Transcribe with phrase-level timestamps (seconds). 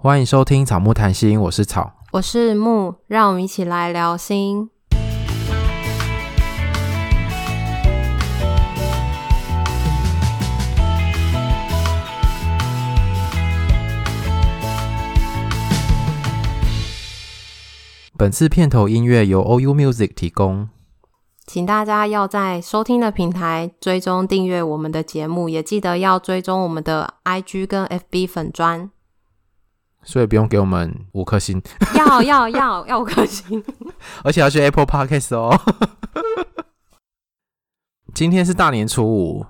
[0.00, 4.70] 欢迎收听草木谈心，我是草，我是木，让我们一起来聊心。
[18.16, 20.68] 本次片头音乐由 OU Music 提供，
[21.44, 28.88] 请大家要在收听的平台追踪订阅我们的节目，也记得要追踪我们的 IG 跟 FB 粉专，
[30.08, 31.60] 所以不用给我们五颗星，
[31.94, 33.62] 要要要要五颗星，
[34.24, 35.54] 而且要去 Apple Podcast 哦。
[38.14, 39.44] 今天是大年初五。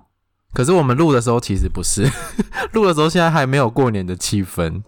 [0.55, 2.11] 可是我们录的时候其实不是，
[2.73, 4.83] 录的时候现在还没有过年的气氛。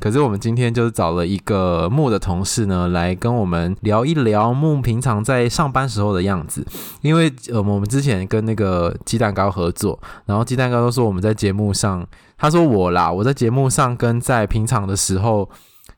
[0.00, 6.66] 可是我们今天就是找了一个木的同事呢，来跟我们聊一聊木平常在上班时候的样子。
[7.02, 12.06] 因为呃，我们之前跟那个鸡蛋糕合作，然后鸡蛋糕都说我们在节目上，
[12.38, 15.48] 他说我啦，我在节目上跟在平常的时候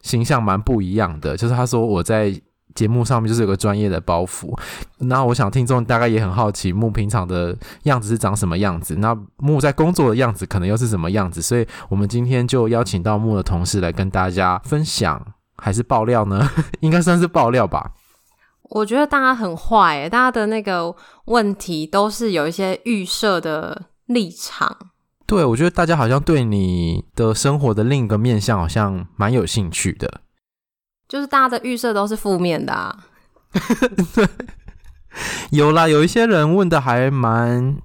[0.03, 2.35] 形象蛮不一样的，就是他说我在。
[2.75, 4.59] 节目上面就是有个专业的包袱，
[4.99, 15.25] 那我想听众大概也很好奇木平常的样子是长什么样子，那木在工作的样子可能又是什么样子，所以我们今天就邀请到木的同事来跟大家分享，
[15.57, 16.49] 还是爆料呢？
[16.81, 17.93] 应该算是爆料吧。
[18.71, 20.95] 我觉得大家很坏，大家的那个
[21.27, 24.77] 问题都是有一些预设的立场。
[25.27, 30.21] 对，我觉得大家好像对你的生活的另一个面向好像蛮有兴趣的。
[31.09, 32.97] 就是大家的预设都是负面的啊，
[34.15, 34.27] 对，
[35.51, 37.77] 有啦，有一些人问的还蛮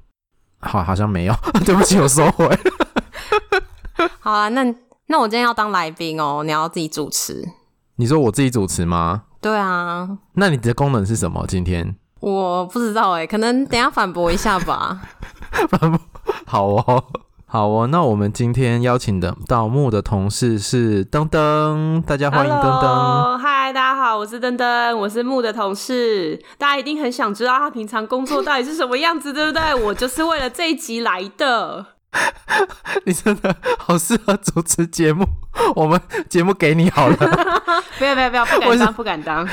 [0.59, 1.33] 好，好像没有，
[1.65, 2.47] 对不起，我收回。
[4.19, 4.63] 好啊，那
[5.07, 7.47] 那我今天要当来宾哦，你要自己主持。
[7.97, 9.23] 你说我自己主持吗？
[9.41, 10.17] 对啊。
[10.33, 11.45] 那你的功能是什么？
[11.47, 15.01] 今天我不知道哎，可能等一下反驳一下吧。
[15.69, 15.99] 反驳，
[16.45, 17.03] 好哦。
[17.51, 23.39] 好哦，那我们今天邀请的到木的同事是登登，大家欢迎登登。
[23.39, 26.39] 嗨，大家好，我是登登，我是木的同事。
[26.59, 29.73] 大家一定很想知道他平常工作到底是什么样子，对不对？
[29.83, 31.83] 我就是为了这一集来的。
[33.05, 35.25] 你真的好适合主持节目，
[35.75, 35.99] 我们
[36.29, 37.15] 节目给你好了。
[37.97, 39.47] 不要不要不要，不敢当不敢当，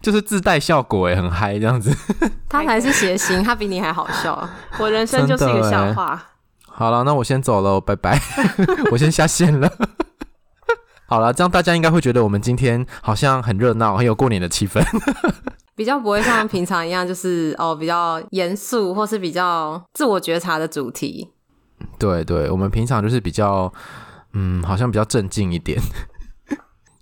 [0.00, 1.94] 就是自带效果哎，很嗨这样子。
[2.48, 4.48] 他才是谐星，他比你还好笑。
[4.78, 6.18] 我人生就是一个笑话。
[6.78, 8.20] 好了，那我先走了，拜拜。
[8.92, 9.68] 我先下线了。
[11.06, 14.80] 好了，这样大家应该会觉得我们今天好像很热闹，很有过年的气氛，
[15.74, 21.30] 比较不会像平常一样，就是哦比较严肃或是比较自我觉察的主题。
[21.98, 23.72] 对对，我们平常就是比较
[24.34, 25.80] 嗯，好像比较镇静一点。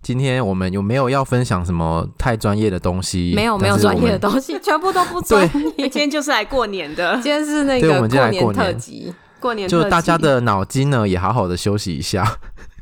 [0.01, 3.35] 今天我们有没有要分享什么太专业的东西？
[3.37, 5.45] 没有，没有专业的东西，全部都不专
[5.77, 5.87] 业。
[5.91, 9.13] 今天就是来过年的，今天是那个过年特辑。
[9.41, 12.39] 过年就大家的脑筋呢，也好好的休息一下。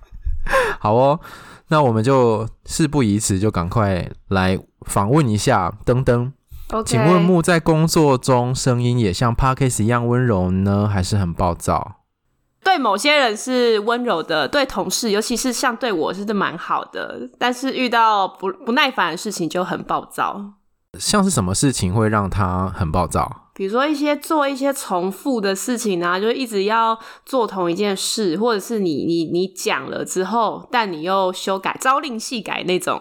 [0.78, 1.20] 好哦，
[1.68, 6.32] 那我们就事不宜迟，就赶快来访问一下登登。
[6.70, 6.84] Okay.
[6.84, 11.96] 请问木在工作中声音也像 Podcast 一样温柔呢，还是很暴躁？
[12.62, 20.54] 对某些人是温柔的，对同事，尤其是像对我是蛮好的，但是遇到不不耐烦的事情就很暴躁。
[20.98, 23.43] 像是什么事情会让他很暴躁？
[23.54, 33.00] 比如说一些做一些重复的事情啊，就一直要做同一件事，或者是你你你讲了之后，但你又修改，朝令夕改那种，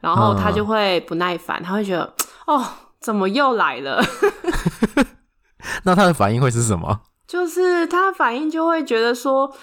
[0.00, 2.14] 然后他就会不耐烦，他会觉得
[2.46, 2.64] 哦，
[2.98, 4.02] 怎么又来了？
[5.84, 7.02] 那他的反应会是什么？
[7.28, 9.54] 就是他反应就会觉得说。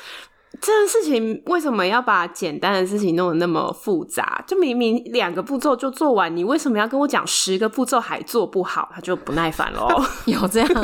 [0.62, 4.41] 这件事情为什么要把简单的事情弄得那么复杂？
[4.47, 8.88] 就明明两个步骤就做完，你为什么要跟我讲十个步骤还做不好？
[8.94, 9.90] 他就不耐烦喽。
[10.25, 10.81] 有这样吗？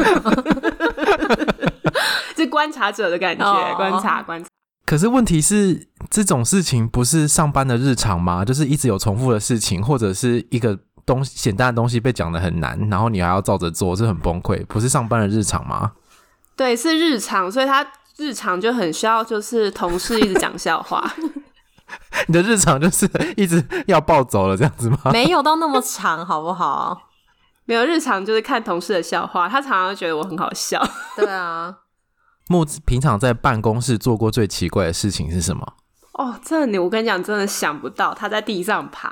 [2.36, 4.50] 这观察者的感觉，哦、观察观察。
[4.86, 8.44] 可是问题是，这种事情不是上班的日常吗？
[8.44, 14.66] 就是一直有重复的事情，或者是一个东西简单的东西被讲得很难，然后你还要照着做，这很崩溃。
[14.66, 15.92] 不是上班的日常吗？
[16.56, 17.88] 对，是日常，所以他。
[18.20, 21.10] 日常就很需要，就是同事一直讲笑话。
[22.28, 25.00] 你的日常就是一直要暴走了这样子吗？
[25.12, 27.02] 没有到那么长，好不好？
[27.66, 30.86] 没有，日常就是看同事的笑话，他常常觉得我很好笑。
[31.16, 31.74] 对啊，
[32.48, 35.74] 木平常在办公室做过最奇怪的事情是什么？
[36.14, 39.10] 哦，这你我跟你讲，真的想不到，他在地上爬。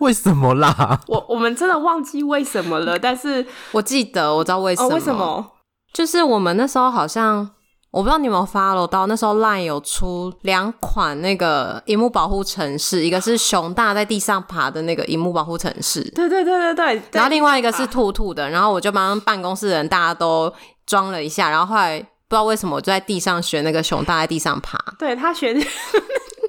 [0.00, 1.00] 为什么啦？
[1.06, 4.88] 我我们真的忘记为什么了，但是我记得，我知道为什么。
[4.88, 5.52] 哦，为什么？
[5.92, 7.53] 就是我们那时候好像。
[7.94, 20.52] 我不知道你有没有 follow 到，那时候 LINE 有出两款那个荧幕保护城市，一个是熊大在地上爬的那个荧幕保护城市，对对对对对，然后另外一个是兔兔的，然后我就帮办公室的人大家都
[20.84, 25.52] 装了一下，然后后来不知道为什么我就在地上学那个熊大在地上爬，对他学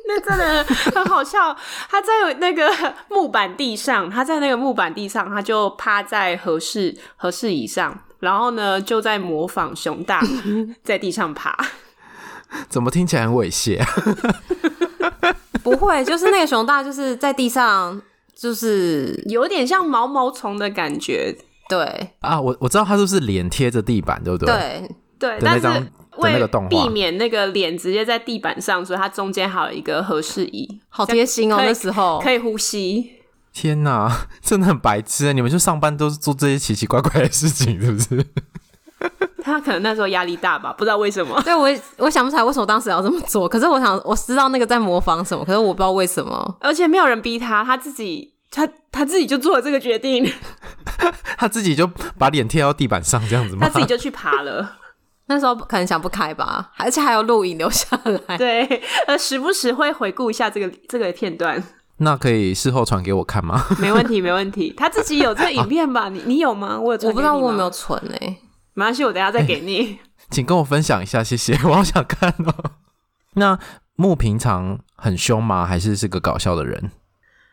[0.07, 0.63] 那真的
[0.95, 1.55] 很好笑。
[1.89, 2.71] 他在那个
[3.09, 7.95] 木板地上，他在那个木板地上，他就趴在合适合适椅上，
[8.25, 10.19] 然后呢就在模仿熊大
[10.83, 11.55] 在地上爬。
[12.67, 15.35] 怎么听起来很猥亵啊？
[15.61, 18.01] 不会，就是那个熊大就是在地上，
[18.35, 21.35] 就是有点像毛毛虫的感觉。
[21.69, 24.87] 对啊，我我知道他是不是脸贴着地板，对不对？
[25.19, 25.67] 对对，但是
[26.17, 31.57] 为避免那个脸直接在地板上，所以它中间还有一个合适椅，好贴心哦。
[31.59, 33.11] 那时候可以呼吸。
[33.55, 35.31] 天哪， 真的很白痴！
[35.31, 38.25] 你们就上班都是做这些奇奇怪怪的事情，是不是？
[39.41, 41.41] 他可能那时候压力大吧，不知道为什么。
[41.43, 43.47] 对，我我想不起来为什么当时要这么做。
[43.47, 46.57] 可是我想，我知道那个在模仿什么，可是我不知道为什么。
[46.59, 50.29] 而且没有人逼他，他自己，他他自己就做了这个决定。
[51.37, 51.87] 他自己就
[52.17, 53.67] 把脸贴到地板上，这样子吗？
[53.67, 54.77] 他自己就去爬了。
[55.27, 57.87] 那时候可能想不开吧，而且还有录影留下
[58.27, 58.37] 来。
[58.37, 58.65] 对，
[59.07, 61.63] 呃，时不时会回顾一下这个这个片段。
[61.97, 63.65] 那可以事后传给我看吗？
[63.79, 64.73] 没问题，没问题。
[64.75, 66.09] 他自己有这个影片吧？
[66.13, 66.79] 你你有吗？
[66.79, 68.37] 我有，我不知道我有没有存诶、欸。
[68.73, 69.99] 没关系，我等下再给你、欸。
[70.31, 72.71] 请跟我分享一下，谢谢，我好想看哦。
[73.35, 73.57] 那
[73.95, 75.65] 木平常很凶吗？
[75.65, 76.91] 还是是个搞笑的人？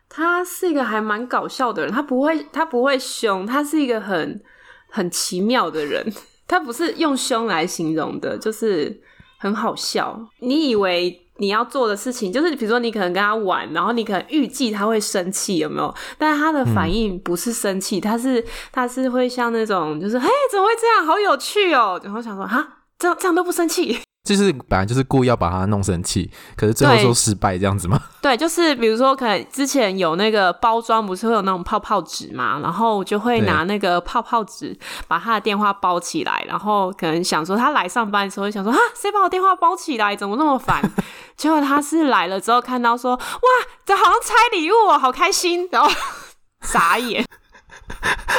[0.08, 4.42] 他是一个还蛮搞笑的人，他不会，他不会凶，他是一个很
[4.90, 6.04] 很奇妙的人。
[6.48, 9.00] 他不是用凶来形容的，就是
[9.38, 10.20] 很好笑。
[10.40, 15.92] 你以为你要做的事情，就是比如说你可能跟他玩，然后你可能预计他会生气，有没有？
[16.16, 21.04] 但他的反应不是生气，他是他是会像那种，就是嘿，怎么会这样？
[21.04, 22.00] 好有趣哦！
[22.04, 23.98] 然后想说，哈，这样这样都不生气。
[24.24, 28.00] 就是本来就是故意要把他弄生气，可是最后说失败这样子吗？
[28.22, 34.78] 对，就是比如说，可能之前有那个包装，不是会有那种泡泡纸嘛，然后就会拿那个泡泡纸
[35.08, 40.14] 把他的电话包起来，然后可能想说他来上班的时候想说啊，谁把我电话包起来？
[40.14, 40.80] 怎么那么烦？
[41.36, 43.48] 结果他是来了之后看到说哇，
[43.84, 45.90] 这好像拆礼物哦，好开心，然后
[46.62, 47.26] 傻眼，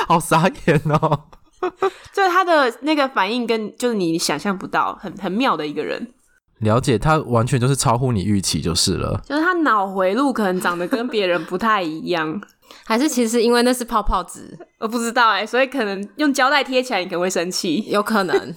[0.07, 1.25] 好傻眼哦。
[2.13, 6.13] 就是他的那个反应跟就是你想象不到，很很妙的一个人。
[6.59, 9.21] 了解，他完全就是超乎你预期就是了。
[9.25, 12.41] 就是他脑回路可能长得跟别人不太一样，
[12.85, 18.55] 还是其实因为那是泡泡纸，我不知道哎、欸，所以可能用胶带贴起来你可能会生气，有可能。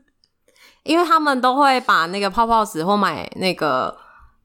[0.84, 3.96] 因为他们都会把那个泡泡纸或买那个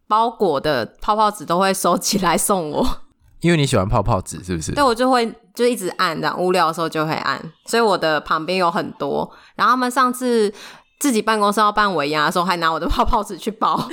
[0.07, 3.02] 包裹的泡泡纸都会收起来送我。
[3.43, 4.71] 因为你喜欢泡泡纸，是不是？
[4.71, 7.39] 对，我就会就一直按，这样无聊的时候就会按。
[7.65, 9.29] 所以我的旁边有很多。
[9.55, 10.51] 然后他们上次
[10.97, 13.89] 自己办公室要办尾牙的时候，还拿我的泡泡纸去包。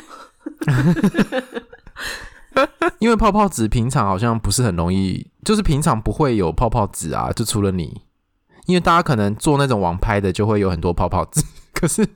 [3.00, 8.02] 因为泡泡纸平常好像不是很容易，就是平常不会有泡泡纸啊，就除了你。
[8.66, 11.42] 因为大家可能做那种网拍的，就会有很多泡泡纸。
[11.74, 12.06] 可是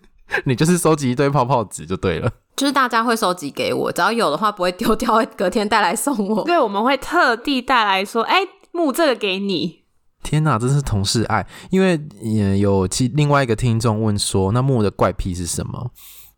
[0.45, 2.31] 你就是收集一堆泡泡纸就对了。
[2.57, 6.45] 就是大家会收集给我，只要有的话不会丢掉，会隔天带来送我。
[6.45, 9.85] 对，我们会特地带来说，哎、欸，木这个给你。
[10.23, 11.47] 天哪，这是同事爱！
[11.71, 15.91] 因为也有其另外一个听众问说，那木的怪癖是什么？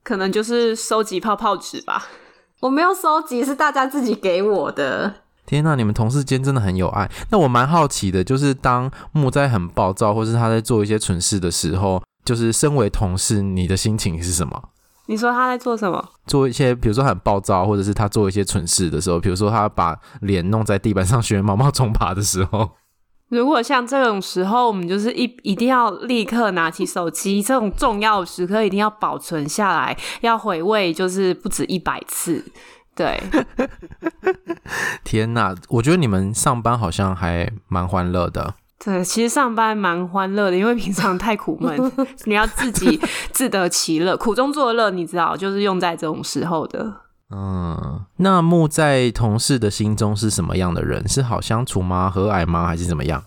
[0.03, 2.09] 可能就是收集泡泡纸吧。
[2.61, 5.15] 我没有收集，是大家自己给我的。
[5.45, 7.09] 天哪，你们同事间真的很有爱。
[7.31, 14.71] 那我蛮好奇的，就是当木在很暴躁，或是他在做一些蠢事的时候，就是身为同事，你的心情是什么？
[15.07, 16.05] 你说他在做什么？
[16.27, 22.71] 做一些，比如说很暴躁，或者是他做一些蠢事的时候，比如说他把脸弄在地板上学毛毛虫爬的时候。
[23.29, 32.45] 如果像这种时候，我们就是一一定要立刻拿起手机，这种重要的时刻一定要保存下来，要回味，就是不止一百次。
[32.95, 33.21] 对，
[35.05, 38.55] 天哪，我觉得你们上班好像还蛮欢乐的。
[38.85, 41.93] 对，其实上班蛮欢乐的，因为平常太苦闷，
[42.25, 43.01] 你要自己
[43.33, 46.95] 自得其乐，苦中作乐，你知道，就是用在这种时候的。
[47.31, 51.09] 嗯，那木在同事的心中是什么样的人？
[51.09, 52.09] 是好相处吗？
[52.09, 52.67] 和蔼吗？
[52.67, 53.25] 还是怎么样？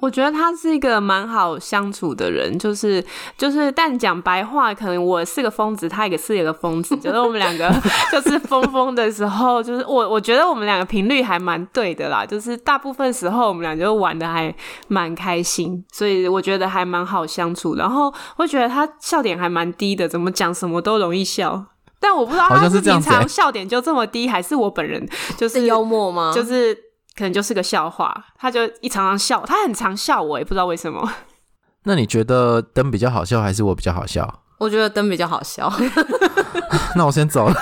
[0.00, 3.04] 我觉得他是一个蛮好相处的人，就是
[3.36, 7.68] 就是，但讲白话，可能我是个疯子，他也是一个疯子，觉得我们两个
[8.12, 14.54] 就是疯疯的时候，就是我我觉得我们两个频率还蛮对的啦，就是大部分时候我们俩就玩的还
[14.86, 17.74] 蛮开心，所以我觉得还蛮好相处。
[17.74, 21.64] 然后我觉得他笑点还蛮低的，怎么讲什么都容易笑，
[21.98, 26.32] 但我不知道他是平常笑点就这么低，还是我本人就是幽默吗？
[26.32, 26.87] 就是。
[27.18, 31.12] 可能就是个笑话，他就一常常笑，他很常笑我，也不知道为什么。
[31.82, 34.42] 那你觉得灯比较好笑，还是我比较好笑？
[34.58, 35.72] 我觉得灯比较好笑。
[36.94, 37.54] 那我先走了。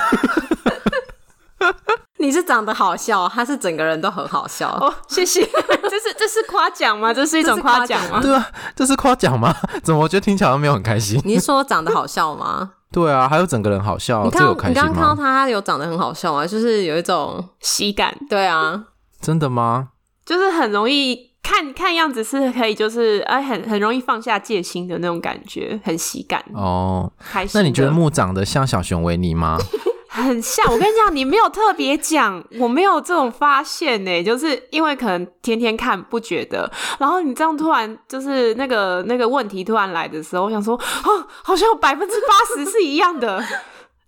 [2.19, 4.69] 你是长得好笑，他是整个人都很好笑。
[4.69, 5.43] 哦，谢谢。
[5.45, 7.11] 这是这是夸奖吗？
[7.11, 8.19] 这是一种夸奖吗？
[8.21, 9.55] 对啊，这是夸奖吗？
[9.83, 11.19] 怎么我觉得听起来都没有很开心？
[11.25, 12.73] 你是说长得好笑吗？
[12.91, 14.81] 对啊，还有整个人好笑，你看，这有开心吗？
[14.81, 16.45] 你刚刚看到他，他有长得很好笑吗？
[16.45, 18.13] 就是有一种喜感。
[18.29, 18.83] 对啊，
[19.21, 19.89] 真的吗？
[20.25, 27.11] 就是很容易看看样子是可以，就是哎，很很容易放下戒心的那种感觉，很喜感哦。
[27.31, 27.51] 开心。
[27.59, 29.57] 那你觉得木长得像小熊维尼吗？
[30.09, 30.65] 很像。
[30.71, 36.69] 我跟你讲，你没有特别讲， 我没有这种发现呢，就是因为可能天天看不觉得，
[36.99, 43.41] 然后你这样突然就是那个那个问题突然来的时候，我想说，哦，好像有百分之八十是一样的，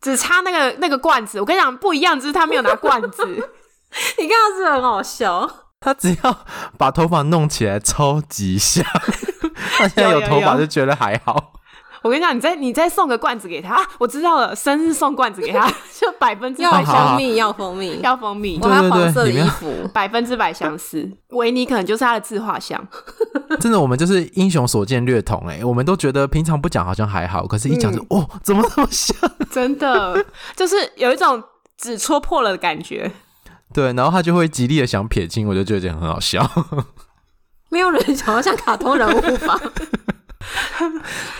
[0.01, 1.39] 只差那个那个罐子。
[1.39, 3.49] 我跟你讲，不一样就是他没有拿罐子。
[4.19, 5.49] 你看他是不是很好笑？
[5.81, 6.45] 他只要
[6.77, 8.83] 把头发弄起来，超级像。
[9.77, 11.33] 他现在有头发就觉得还好。
[11.33, 11.59] 有有有
[12.01, 15.69] 我跟你讲，你再你再送个罐子给他，啊、我知道了，生日送罐子给他，
[15.99, 18.57] 就百分之百蜂蜜，要蜂蜜，要蜂蜜。
[18.61, 21.09] 我要黄色的衣服，百分之百相似。
[21.31, 22.81] 维尼可能就是他的自画像。
[23.59, 29.15] 真的，我们就是英雄所见略同哎、欸，我们都觉得平常不讲好像还好，可是一讲就、嗯、哦，怎么那么像？
[29.51, 31.43] 真的，就是有一种
[31.77, 33.11] 纸戳破了的感觉。
[33.73, 36.49] 对，然后他就会极力的想撇清，我就觉得很好笑。
[37.69, 39.59] 没有人想要像卡通人物吧？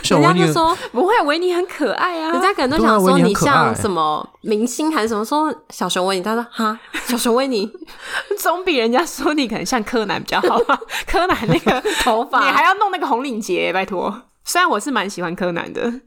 [0.10, 2.32] 人家就说不会，维尼很可爱啊。
[2.32, 7.72] 人家可能都想说你像什么明星还是什么，说小熊维尼，他说哈，小熊维尼
[8.38, 10.80] 总比人家说你可能像柯南比较好吧？
[11.08, 14.24] 柯南那个头发，你还要弄那个红领结，拜托。
[14.44, 16.02] 虽然我是蛮喜欢柯南的。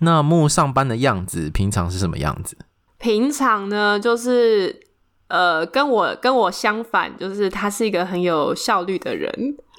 [0.00, 2.56] 那木上班的样子，平常是什么样子？
[2.98, 4.80] 平常呢，就是
[5.30, 9.32] 呃，跟我跟我相反，就是他是一个很有效率的人。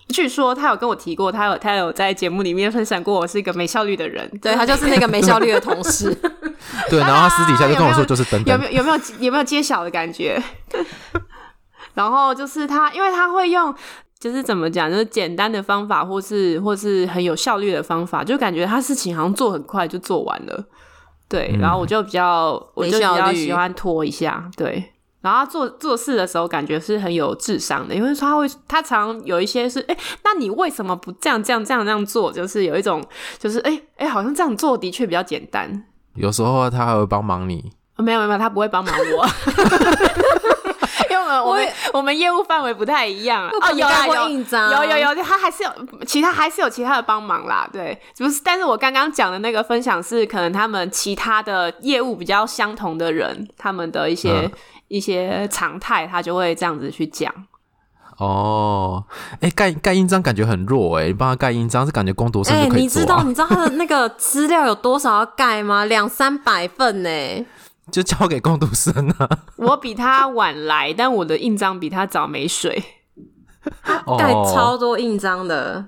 [0.10, 4.30] 据说他有跟我提过，他有他有在节目里面分享过，我是一个没效率的人。
[4.42, 6.14] 对，他就是那个没效率的同事。
[6.90, 10.42] 对，然后他私底下就跟我说，就是等等，有没有有没有有没有揭晓的感觉？
[11.94, 13.74] 然后就是他，因为他会用，
[14.20, 20.66] 就是怎么讲，就是简单的方法，或是或是很有效率的方法，就感觉他事情好像做很快就做完了。
[21.30, 24.50] 对，然后我就比较，嗯、我就比较喜欢拖一下。
[24.58, 24.92] 对。
[25.22, 32.32] 然后他做做事的时候，感觉是很有智商的，因为他会，他常有一些是，哎，那你为什么不这样这样这样这样做？
[32.32, 33.04] 就是有一种，
[33.38, 35.86] 就是哎哎，好像这样做的确比较简单。
[36.16, 37.72] 有时候他还会帮忙你。
[37.98, 39.28] 没有没有，他不会帮忙我，
[41.12, 43.52] 因为我们我们我们业务范围不太一样啊。
[43.62, 44.14] 哦，有啊有
[44.90, 45.70] 有有有，他还是有
[46.08, 47.70] 其他还是有其他的帮忙啦。
[47.72, 54.32] 对，不是，但是我刚刚讲的那个分享是，可能他们其他的业务比较相同的人，他们的一些。
[54.32, 54.52] 嗯
[54.92, 57.34] 一些常态，他就会这样子去讲。
[58.18, 59.04] 哦，
[59.36, 65.86] 哎、欸，盖盖印章感觉很弱哎、欸，你帮他盖印章是感觉工读生就可以、啊欸、你知道你知道他的那个资料有多少要盖吗？
[65.86, 67.46] 两三百份呢、欸，
[67.90, 69.28] 就交给工读生啊。
[69.56, 72.84] 我比他晚来，但我的印章比他早没水。
[74.20, 75.86] 盖超多印章的。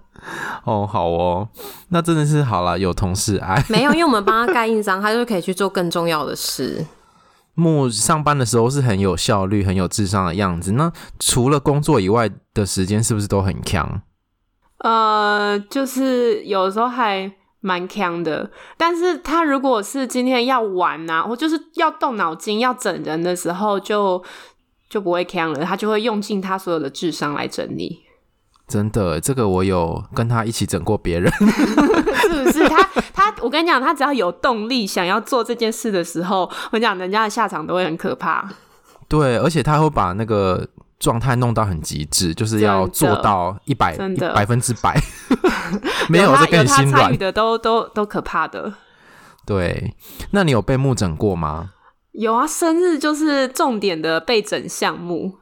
[0.64, 1.50] 哦，好哦，
[1.90, 3.64] 那真的是好了，有同事爱。
[3.68, 6.86] 没有，因为我们帮他盖印章， 他就可以去做更重要的事。
[7.56, 10.72] 木上班的时候是很有效率、很有智商的样子。
[10.72, 14.02] 那除了工作以外的时间，是不是都很强？
[14.80, 17.32] 呃，就是有时候还
[17.62, 18.52] 蛮强的。
[18.76, 24.24] 但是他如果是今天要玩啊，或就是要动脑筋、要整人的时候就，就
[24.90, 25.64] 就不会强了。
[25.64, 28.03] 他就会用尽他所有的智商来整你。
[28.74, 32.68] 真的，这个我有跟他一起整过别人， 是不是？
[32.68, 38.50] 他他，我跟你讲，他只要有动力想要做这件事的时候，我跟你讲，人家的下场都会很可怕。
[39.08, 43.96] 对，而且他会把那个状态弄到很极致，就是要做到一百
[44.34, 45.00] 百分之百，
[46.10, 47.16] 没有这更心软。
[47.16, 48.74] 的都都都可怕的。
[49.46, 49.94] 对，
[50.32, 51.74] 那你有被木整过吗？
[52.14, 55.36] 有啊，生日就是重点的被整项目。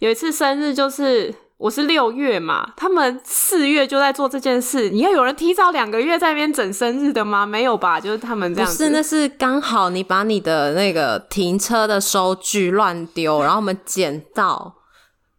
[0.00, 1.32] 有一次生日就是。
[1.58, 4.90] 我是六月嘛，他们四月就在做这件事。
[4.90, 7.46] 你要有人提早两个月在那边整生日的吗？
[7.46, 8.76] 没有吧，就是他们这样子。
[8.76, 14.74] 不是，那是刚好你把你的那个停车的收据乱丢，然后我们捡到，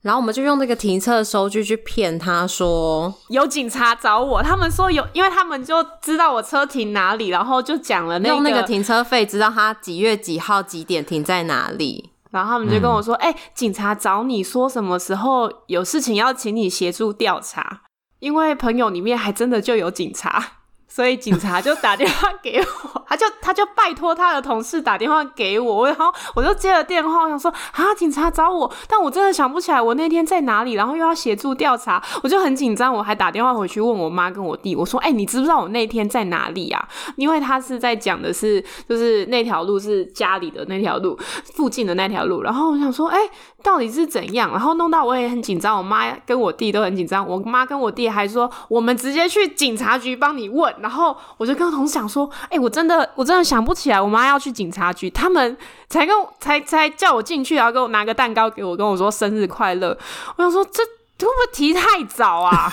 [0.01, 4.41] 然后我们就用那个停车的收据去骗他说有警察找我。
[4.41, 12.09] 他们说有，因为他们就知道我车停哪里，然后就讲了那个用那个停车费，知道他几月几号几点停在哪里。
[12.37, 17.81] 然后他们就跟我说：“哎、嗯欸，警察找你说什么时候有事情要请你协助调查，
[18.19, 20.43] 因为朋友里面还真的就有警察。”
[20.87, 36.87] 所以警察就打电话给我，他就他就拜托他的同事打电话给我，然后我就接了电话，我想说啊，警察找我，但我真的想不起来我那天在哪里，然后又要协助调查，我就很紧张，我还打电话回去问我妈跟我弟，我说，哎、你知不知道我那天在哪里啊？
[37.15, 41.17] 因为他是在讲的是，就是那条路是家里的那条路，
[41.53, 43.19] 附近的那条路，然后我想说，哎、
[43.67, 44.49] 到底是怎样？
[44.51, 50.73] 然后弄到我也很紧张，我妈跟我弟都很紧张，我妈跟我弟还说，我们直接去警察局帮你问。
[50.79, 55.57] 然后我就跟同事讲说，哎、我真的我真的想不起来，我妈要去警察局，他们
[55.89, 59.97] 才跟才才叫我进去，然后给我拿个蛋糕给我，跟我说生日快乐。
[60.37, 62.71] 我想说，这会不会提太早啊？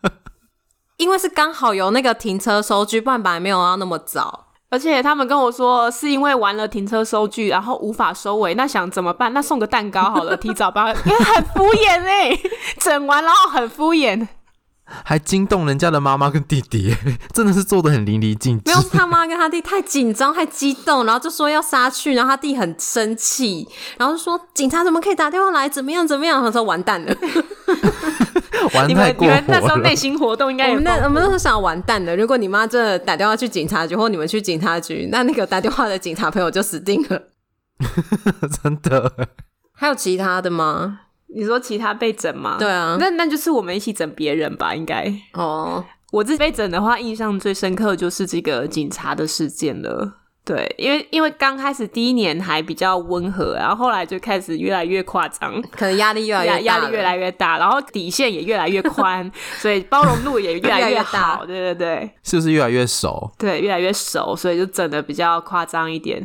[0.98, 4.45] 因为是刚好有那个停车收据，不然本来没有要那么早。
[4.76, 9.32] 而且他们跟我说，是因为玩了停车收据，然后无法收尾，那想怎么办？
[9.32, 12.40] 那送个蛋糕好了，提早吧，因为很敷衍哎、欸，
[12.78, 14.28] 整完然后很敷衍，
[15.02, 16.94] 还惊动人家的妈妈跟弟弟，
[17.32, 18.70] 真的是做的很淋漓尽致。
[18.70, 23.66] 没有，他妈跟他弟太紧张、太激动，然后就说要杀去，然后他弟很生气，
[23.96, 25.66] 然后就说警察怎么可以打电话来？
[25.66, 26.06] 怎么样？
[26.06, 26.44] 怎么样？
[26.44, 27.14] 他说完蛋了。
[28.76, 29.40] 玩太过火了。
[29.40, 30.70] 你们你们那时候内心活动应该有。
[30.70, 32.16] 我们那我们那时候想完蛋了。
[32.16, 37.22] 如果你妈真的打电话去警察局，或你们去警察局， 那那个打电话的警察朋友就死定了。
[38.62, 39.28] 真的？
[39.72, 41.00] 还有其他的吗？
[41.34, 42.56] 你说其他被整吗？
[42.58, 44.74] 对啊，那那就是我们一起整别人吧？
[44.74, 45.84] 应该哦。
[46.12, 50.18] 我自己被整的话，印象最深刻就是这个警察的事件了。
[50.46, 61.44] 对，因为因为刚开始第一年还比较温和，然后后来就开始越来越夸张，可能压力越来越大，压力越来越大，然后底线也越来越宽， 所以包容度也越来越好。
[61.48, 63.28] 越越对对对，是不是越来越熟？
[63.36, 66.24] 对，越来越熟，所以就整的比较夸张一点，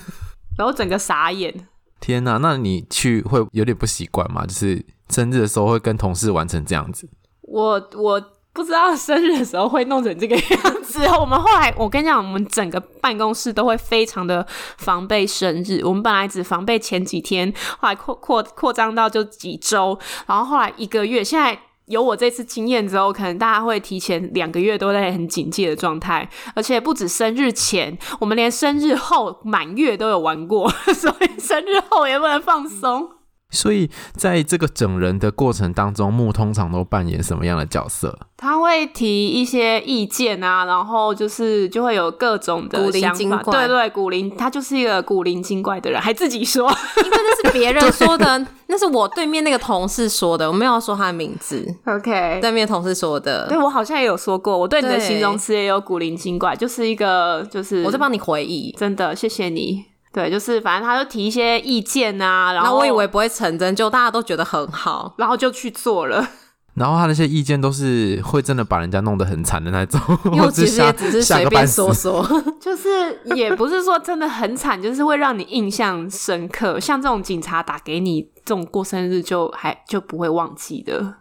[0.58, 1.66] 然后整个傻眼。
[1.98, 4.44] 天哪，那你去会有点不习惯吗？
[4.44, 7.08] 就是生日的时候会跟同事玩成这样子？
[7.40, 8.22] 我我。
[8.54, 11.04] 不知道生日的时候会弄成这个样子。
[11.18, 14.46] 我们后来，我跟你讲，我们整个办公室都会非常的
[14.78, 15.80] 防备生日。
[15.84, 21.24] 我们本来只防备前几天，后来扩扩扩张到就几周，然后后来一个月。
[21.24, 33.08] 现在有我这次经验之后，可能大家会提前两个月都在很警戒的状态，而且不止生日前，我们连生日后满月都有玩过， 所以生日后也不能放松。
[33.52, 38.18] 所以在这个整人的过程当中，木通常都扮演什么样的角色？
[38.36, 43.52] 他会提一些意见啊，然后就是就会有各种的古灵精怪。
[43.52, 51.64] 对对，古灵，他就是一个古灵精怪的人，还自己说，因为那是别人说的， 那是我对面那个同事说的，我没有说他的名字。
[51.84, 59.84] OK，对面同事说的，对我好像也有说过，我对你的形容词也有古灵精怪，就是一个就是我在帮你回忆，真的谢谢你。
[60.12, 66.28] 对，就是反正他就提一些意见啊，然后我以为不会成真，就大家都觉得很好，然后就去做了。
[66.74, 70.00] 然后他那些意见都是会真的把人家弄得很惨的那种，
[70.32, 72.26] 因为其实也只是随便说 说，
[72.58, 76.80] 就是也不是说真的很惨，就是会让你印象深刻。
[76.80, 81.16] 像这种警察打给你这种过生日就还就不会忘记的。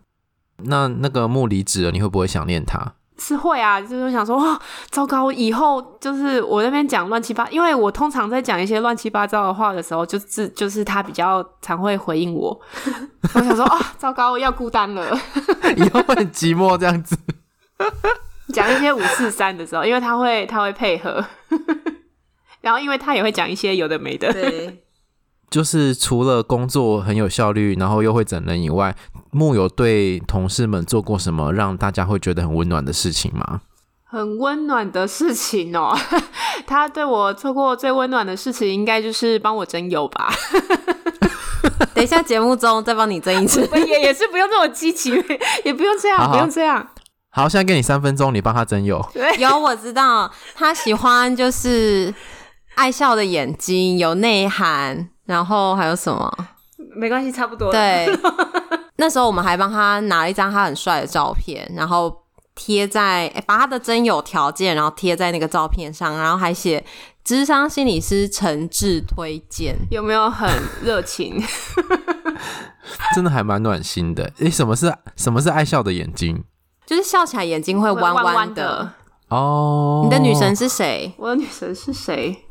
[0.64, 2.94] 那那个木离职了，你会不会想念他？
[3.24, 12.60] 是会啊，就是想说哇，糟糕，以后就是我那边讲乱七八，因为我通常在讲一些乱七八糟的话的时候，就是就是他比较常会回应我。
[13.36, 15.16] 我想说啊，糟糕，要孤单了，
[15.78, 17.16] 以后会很寂寞这样子。
[18.52, 21.24] 讲一些五四三的时候，因为他会他会配合，
[22.62, 24.34] 然后因为他也会讲一些有的没的。
[24.34, 24.84] 对。
[25.52, 28.96] 就是除了工作很有效率，然后又会整人以外，
[29.32, 33.60] 木有对同事们做过什么让大家会觉得很温暖的事情吗？
[34.06, 35.94] 很温暖的事情哦，
[36.66, 40.34] 他对我做过最温暖的事情，应该就是帮我征友吧。
[41.94, 45.12] 等一下节目中再帮你征一次，也也是不用这么积极，
[45.64, 46.88] 也不用这样，好好不用这样。
[47.30, 49.06] 好，现在给你三分钟，你帮他征友。
[49.14, 52.14] 对，有我知道，他喜欢就是
[52.76, 55.10] 爱笑的眼睛，有内涵。
[55.26, 56.32] 然后还有什么？
[56.96, 57.72] 没关系，差不多。
[57.72, 58.08] 对，
[58.98, 62.24] 那时候我们还帮他拿了一张他很帅的照片，然后
[62.56, 66.84] 贴在，把他的真有条件，然后贴在那个照片上，然后还写
[67.24, 70.50] “智商心理师诚挚推荐”， 有没有很
[70.84, 71.42] 热情？
[73.16, 74.32] 真的还蛮暖心的。
[74.40, 76.44] 诶，什么是什么是爱笑的眼睛？
[76.86, 78.24] 就是笑起来眼睛会弯弯的。
[78.24, 78.94] 弯弯的
[79.30, 81.14] 哦，你的女神是谁？
[81.18, 82.46] 我的女神是谁？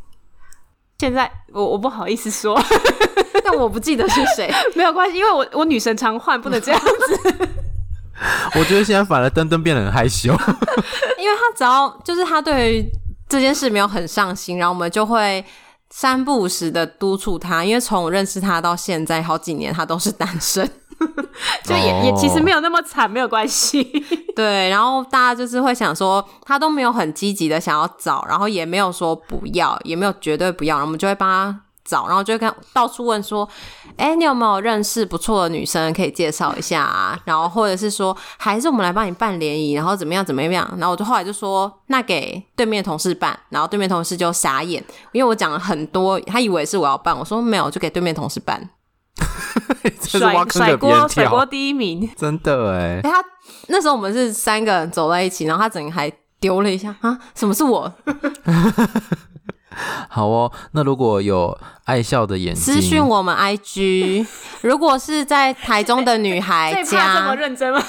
[1.01, 2.63] 现在我我不好意思说，
[3.43, 7.49] 但我不记得是谁， 没有关系，因为我我女神常换，不能这样子。
[8.55, 12.85] 我觉得现在反而登登变得很害羞，因为他只要就是他对于
[13.27, 15.43] 这件事没有很上心，然后我们就会
[15.89, 20.71] 三不五时的督促他，因为从我认识他到现在好几年，他都是单身。
[21.65, 22.05] 就也、oh.
[22.05, 23.83] 也其实没有那么惨，没有关系。
[24.37, 33.49] 对，然后大家就是会想说，他都没有很积极的想要找，然后也没有说不要，也没有绝对不要，然后我们就会帮他找，然后就会看到处问说，
[33.97, 37.19] 哎，你有没有认识不错的女生可以介绍一下啊？
[37.25, 40.69] 然后或者是说，还是我们来帮你办联谊，然后怎么样怎么样？
[40.77, 48.71] 然后我就后来就说，那给对面同事办，然后对面同事就傻眼，因为我讲了很多，他以为是我要办，我说没有，就给对面同事办。
[50.01, 53.01] 甩甩锅甩锅第一名，真的哎！
[53.03, 53.23] 他
[53.69, 57.93] 那时候我们是三个人走在一起，然后他整个还丢了一下啊，什么是我？
[60.09, 64.27] 好哦，那如果有爱笑的眼睛，私讯我们 IG。
[64.63, 67.81] 如果是在台中的女孩家，这么认真吗？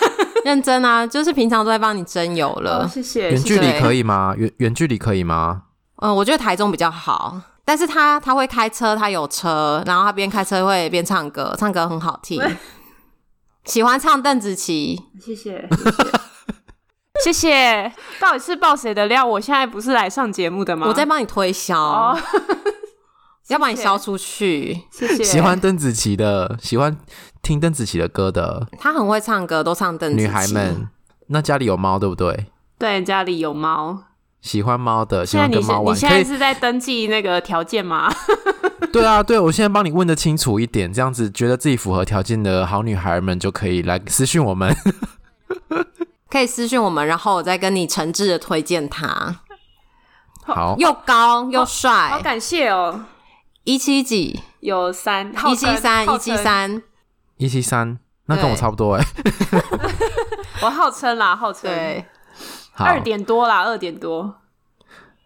[0.46, 2.84] 认真啊，就是平常都在帮你征友了。
[2.84, 3.32] 哦、谢谢。
[3.32, 4.36] 远距离可以吗？
[4.38, 5.64] 远远距离可以吗？
[5.98, 12.38] 嗯，我觉得台中比较好，但是他他会开车，他有车，然后他边开车会边唱歌，唱歌很好听。
[13.64, 15.70] 喜欢唱邓紫棋，谢谢。
[17.24, 17.90] 谢谢。
[18.20, 19.26] 到底是爆谁的料？
[19.26, 20.86] 我现在不是来上节目的吗？
[20.86, 22.20] 我在帮你推销，哦、
[23.48, 24.78] 要把你销出去。
[24.92, 25.24] 谢谢。
[25.24, 26.98] 喜欢邓紫棋的，喜欢
[27.42, 30.24] 听邓紫棋的歌的，她很会唱歌，都唱邓紫棋。
[30.24, 30.90] 女孩们，
[31.28, 32.48] 那家里有猫对不对？
[32.78, 34.04] 对，家里有猫。
[34.42, 35.96] 喜欢猫的，喜欢跟猫玩。
[35.96, 38.12] 你现在是在登记那个条件吗？
[38.92, 44.76] 对啊，对，我现在帮你问的清楚一点，这样子觉得自己符合条件的好女孩们就可以来私讯我们。
[46.30, 49.36] 可以私讯我们，然后我再跟你诚挚的推荐他。
[50.44, 53.06] 好，又高又帅，好感谢哦。
[53.64, 54.42] 一七几？
[54.62, 56.82] 有三一七三一七三
[57.38, 59.06] 一七三，那跟我差不多哎。
[60.62, 62.06] 我号称啦，号称对，
[62.76, 64.36] 二点多啦，二点多，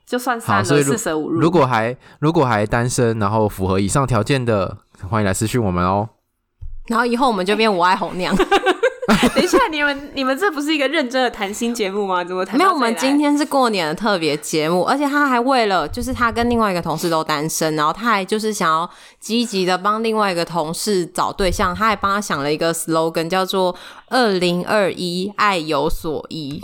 [0.05, 1.39] 就算三了，四舍五入。
[1.39, 4.77] 如果还如果还单身，然后符合以上条件的，
[5.09, 6.09] 欢迎来私讯我们哦。
[6.87, 8.35] 然后以后我们就变我爱红娘。
[9.35, 12.23] 等一下，你们你们这不是一个认真的谈心节目吗？
[12.23, 12.57] 怎么谈？
[12.57, 23.75] 没有，我们今天是过年的特别节目，而且他还为了，就是他跟另外一个同事都单身，然后他还就是想要积极的帮另外一个同事找对象，他还帮他想了一个 slogan，叫做
[24.09, 26.63] “二零二一爱有所依”。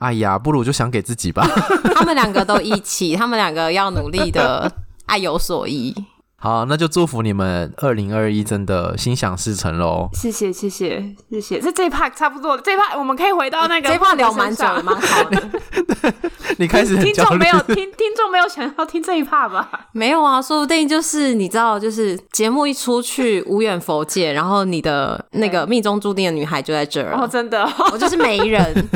[0.00, 1.46] 哎呀，不如就想给自己吧。
[1.94, 4.70] 他们两个都一起， 他们两个要努力的
[5.06, 5.94] 爱有所依。
[6.42, 10.08] 好，那就祝福你们二零二一真的心想事成喽！
[10.14, 15.42] 谢谢谢谢谢谢，这这一趴差不多，这一趴我们可以回到那个，这一趴聊蛮久，蛮好的。
[16.56, 19.68] 你开始听众没有听，听众没有想要听这一趴吧？
[19.92, 28.88] 没有啊，说不定就是你知道，就是节目一出去无远佛界，然后你的那个命中注定的女孩就在这儿哦，真的，我就是媒人。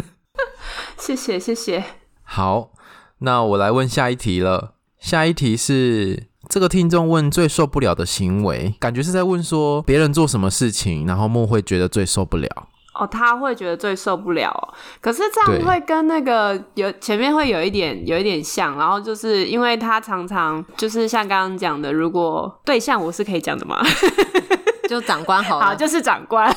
[0.99, 1.85] 谢谢谢谢。
[2.23, 2.71] 好，
[3.19, 6.29] 那我来问下一题了，下一题是。
[6.47, 12.49] 这个听众问最受不了的行为，感觉是在问说别人做什么事情，然后莫会觉得最受不了。
[12.95, 14.75] 哦，他会觉得最受不了。
[15.01, 23.83] 可是这样会跟那个有前面会有一点有一点像，然后就是因为他常常就是像刚刚讲的，如果对象我是可以讲的吗？
[24.87, 26.55] 就长官好了， 好，就是长官。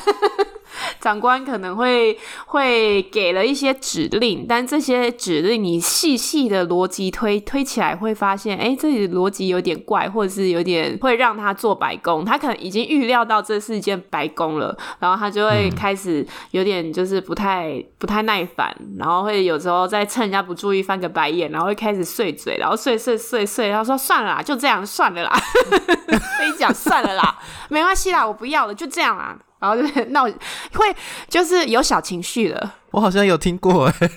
[1.00, 12.24] 长官可能会会给了一些指令，但这些指令你细细的逻辑推推起来，会发现，哎，这里的逻辑有点怪，或者是有点会让他做白工。
[12.24, 25.32] 他可能已经预料到这是一件白工了，然后他就会开始有点就是不太不太耐烦，然后会有时候再趁人家不注意翻个白眼，然后会开始碎嘴，然后碎碎碎碎，然后说算了啦，就这样算了啦，
[26.38, 29.38] 跟你讲算了啦，没关系啦，我不要了，就这样啦。
[29.58, 30.96] 然后就闹，会
[31.28, 32.74] 就是有小情绪了。
[32.90, 34.10] 我好像有听过哎，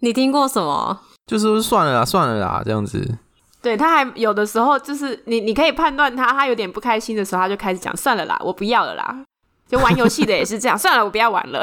[0.00, 1.00] 你听过什么？
[1.26, 3.18] 就是算了啦，算了啦，这样子。
[3.62, 9.24] 对，他还有的时候就是你，你可以判断他，他有点不开心的时候，他就开始讲算了啦，我不要了啦。
[9.68, 11.62] 就玩游戏的也是这样， 算了，我不要玩了。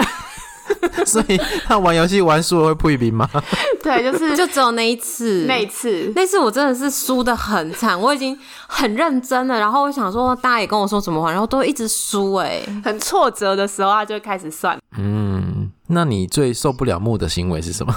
[1.05, 3.29] 所以他玩游戏玩输了会退兵吗？
[3.81, 14.77] 对，就是就只有那一次，那一次，那次我真的是输的很惨，我已经很认真了，然后我想说大家也跟我说怎么玩，然后都一直输，哎，很挫折的时候，他就开始算。
[14.97, 17.95] 嗯，那你最受不了木的行为是什么？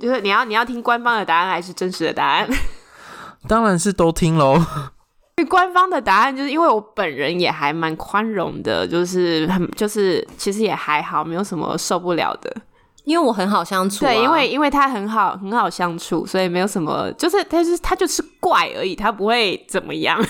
[0.00, 2.48] 就是你要你要听官方的答案还是真实的答案？
[3.46, 4.60] 当然是都听喽。
[5.44, 12.54] 官方的答案就是因为我本人也还蛮宽容的，就是很就是其实也还好，没有什么受不了的，
[13.04, 14.08] 因为我很好相处啊。
[14.08, 20.22] 对，因为因为他很好很好相处，所以没有什么，就是他就是他就是怪而已，他不会怎么样。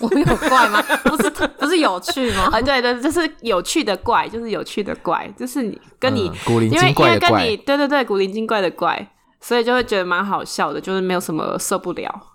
[0.00, 0.82] 我有怪吗？
[1.04, 2.48] 不是不是有趣吗？
[2.52, 9.08] 啊，对对，就是有趣的怪，就是有趣的怪，就是你跟你、嗯、古灵精怪的怪，因为因为跟你对对对古灵精怪的怪，
[9.40, 12.31] 所以就会觉得蛮好笑的，就是没有什么受不了。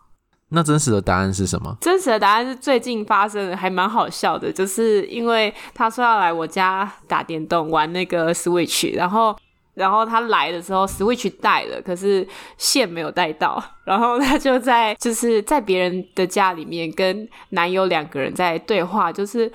[0.50, 1.76] 那真实的答案是什么？
[1.82, 4.52] 真实的答案是最近发生的，还蛮好笑的。
[4.52, 9.38] 就是因为他说要来我家打电动玩那个 Switch，然后
[9.74, 19.52] 然后他来的时候 Switch 带了，可是线没有带到， 然后他就在就是在别人的家里面跟男友两个人在对话，就是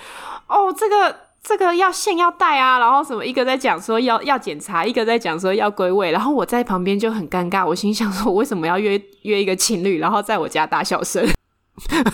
[0.48, 1.16] 哦这个。
[1.42, 11.26] 这个要线要带啊，然后什么一个在讲说要要检查，一个在讲说要归位，然后我在旁边就很尴尬，我心想说，我为什么要约约一个情侣，然后在我家大笑声，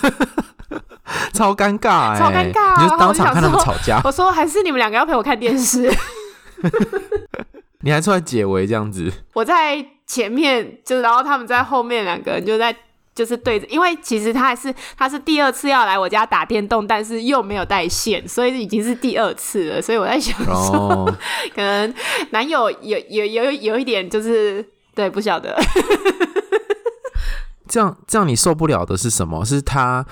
[1.34, 4.00] 超尴尬、欸，超尴尬、啊，你就当场看他们吵架。
[4.02, 5.92] 我说还是你们两个要陪我看电视，
[7.84, 9.12] 你还出来解围这样子？
[9.34, 12.74] 我在前面，就然后他们在后面两个人就在
[13.18, 19.82] 就是对着，因为其实他还是他是第二次要来我家打电动，但是又没有带线，所以已经是第二次了。
[19.82, 21.18] 所以我在想说，哦、
[21.52, 21.92] 可能
[22.30, 25.58] 男友有有有有，有一点就是对不晓得。
[27.68, 29.44] 这样这样你受不了的是什么？
[29.44, 30.06] 是他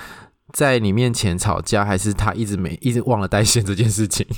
[0.52, 4.26] 在你面前吵架，还是他一直没一直忘了带线这件事情？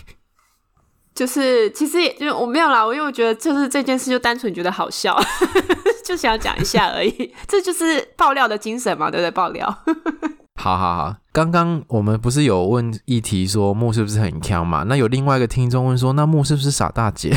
[1.14, 5.18] 就是其实也就我没有啦，我因为我觉得就是这件事就单纯觉得好笑，
[6.09, 7.35] 就想讲一下而已。
[7.47, 9.31] 这就是爆料的精神嘛，对不对？
[9.31, 9.66] 爆料。
[10.57, 14.85] 好好好，刚刚我们不是有问议题说木是不是很强嘛？
[14.85, 17.37] 那有另外一个听众问说，那木是不是傻大姐？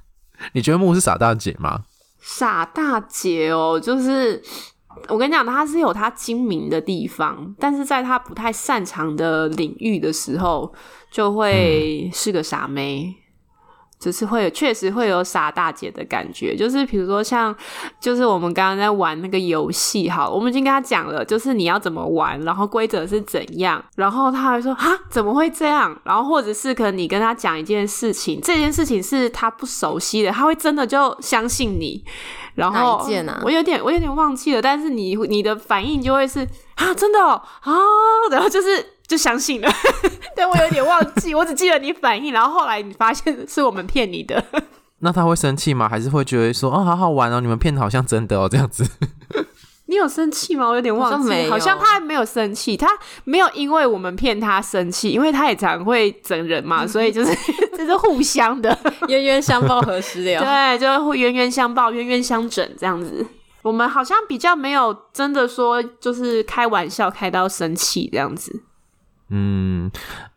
[0.52, 1.84] 你觉得木是傻大姐吗？
[2.20, 4.40] 傻大姐哦，就是
[5.08, 10.72] 我跟你讲，他是有他精明的地方，但是在他不太擅长的领域的时候，
[11.10, 13.16] 就会是个傻妹。
[14.00, 17.54] 嗯只是会有，确实会有傻大姐的感觉，就是比如说像，
[18.00, 25.94] 就是我们刚刚在玩那个游戏，好，我们已经跟他讲了，就是你要怎么玩，然后规则是怎样，然后他还说啊，怎么会这样？
[26.02, 32.02] 然后或者是可能你跟他讲一件事情，这件事情是他不熟悉的，他会真的就相信你。
[32.54, 33.42] 然后哪一件啊？
[33.44, 36.40] 我有点我有点忘记了，但是你你的反应就会是
[36.76, 37.72] 啊，真的哦啊，
[38.30, 38.94] 然后就是。
[39.10, 39.68] 就相信了，
[40.36, 44.40] 但我有点忘记，我只记得你反应，然后后来你发现是我们骗你的。
[45.02, 45.88] 那他会生气吗？
[45.88, 48.88] 还是会觉得说哦，好好玩哦，你们骗的好像真的哦，这样子。
[49.86, 50.68] 你有生气吗？
[50.68, 52.86] 我有点忘记，好像他还没有生气，他
[53.24, 57.36] 没有因为我们骗他生气，因为他也常会整人嘛，所以就是
[57.76, 60.40] 这是互相的冤冤相报何时了？
[60.40, 63.26] 对，就会冤冤相报，冤冤相整这样子。
[63.62, 68.62] 我们好像比较没有真的说就是开玩笑开到生气这样子。
[69.30, 69.90] 嗯，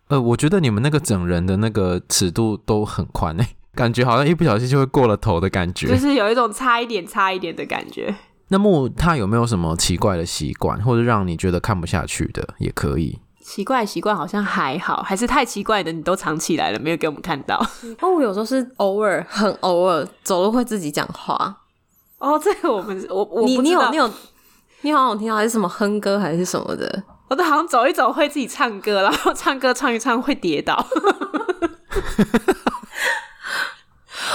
[0.08, 8.13] 呃，我觉得你们那个整人的那个尺度都很宽诶，感觉好像一不小心就会过了头的感觉，就是有一种差一点、差一点的感觉。
[8.49, 13.19] 那么他有没有什么奇怪的习惯，或者让你觉得看不下去的，也可以。
[13.41, 17.58] 奇怪习惯好像还好，还是太奇怪的你都藏起来了，没有给我们看到。
[17.99, 21.58] 哦，我有时候是偶尔，很偶尔走路会自己讲话。
[22.19, 24.10] 哦，这个我们我我你你有你有
[24.82, 27.03] 你好像听到还是什么哼歌还是什么的。
[27.34, 30.86] 我都好像走一走会自己唱歌，然后唱歌唱一唱会跌倒。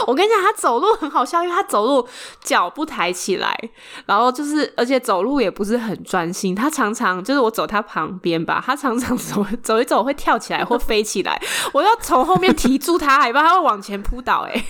[0.08, 2.08] 我跟你讲，他走路很好笑，因为他走路
[2.42, 3.56] 脚不抬起来，
[4.06, 6.56] 然后就是而且走路也不是很专心。
[6.56, 11.40] 他常常就是我走他旁边吧， 他常常走走一走会跳起来或飞起来，
[11.72, 14.64] 我要从后面提住他，还怕他会往前扑倒哎。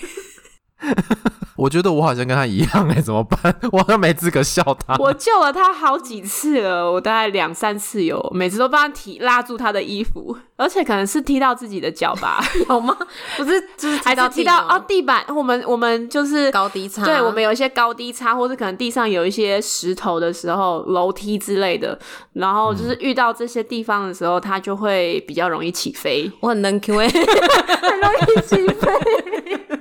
[1.57, 3.53] 我觉得我好像跟他一样哎、欸，怎么办？
[3.73, 4.97] 我好像没资格笑他。
[4.99, 12.41] 我救了他好几次了，我大概两三次有，每次都帮他提拉住他的衣服，而且可能是踢到自己的脚吧？
[12.71, 12.97] 有吗？
[13.37, 15.25] 不是，就是踢到还是踢到哦地板。
[15.35, 21.99] 我们我们就是高低差，对，我们有一些高低差，或是可能地上有一些石头的时候，楼梯之类的，
[22.35, 26.31] 然后就是遇到这些地方的时候，他就会比较容易起飞。
[26.39, 27.09] 我很能 Q 哎，
[27.83, 29.78] 很容易起飞。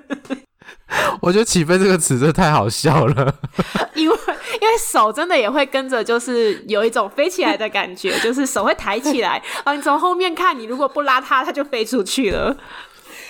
[1.21, 3.34] 我觉得“起飞”这个词真的太好笑了，
[3.93, 4.17] 因为
[4.62, 12.56] 因为手真的也会跟着，就是有一种飞起来的感觉，就是手会抬起来，啊你从后面看，你如果不拉它，它就飞出去了。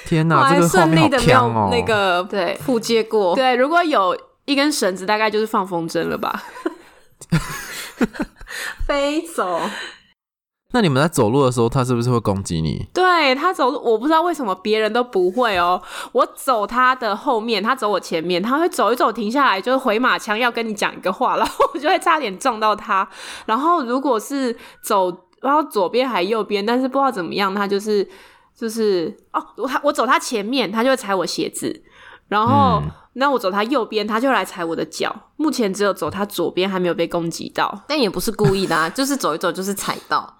[0.05, 1.69] 天哪，这个画面好强哦！
[1.71, 6.43] 那个对，扑接过对，如果有一根绳子，大概就是放风筝了吧？
[8.87, 9.59] 飞走。
[10.73, 12.85] 那你们在走路的时候，他是不是会攻击你？
[12.93, 15.81] 对，他走路，我不知道为什么别人都不会哦。
[16.11, 23.07] 我走他的后面，他走我前面，他会走一走停下来，就是回马枪要跟你讲一个话，然后我就会差点撞到他。
[23.45, 25.09] 然后如果是走，
[25.41, 28.07] 然后左边还右边，但是不知道怎么样，他就是
[28.53, 31.83] 就是哦，我我走他前面，他就会踩我鞋子。
[32.27, 35.15] 然后、嗯、那我走他右边，他就来踩我的脚。
[35.37, 40.36] 目前只有走他左边还没有被攻击到，但也不是故意的啊，就是走一走就是踩到。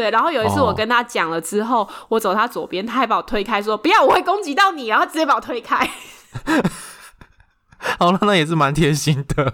[0.00, 1.88] 对，然后有一次我跟他讲了之后，oh.
[2.08, 5.86] 我走他左边，他还把我推开，说不要，我会攻击到你，然后直接把我推开。
[7.98, 9.52] 好了，那也是蛮贴心的。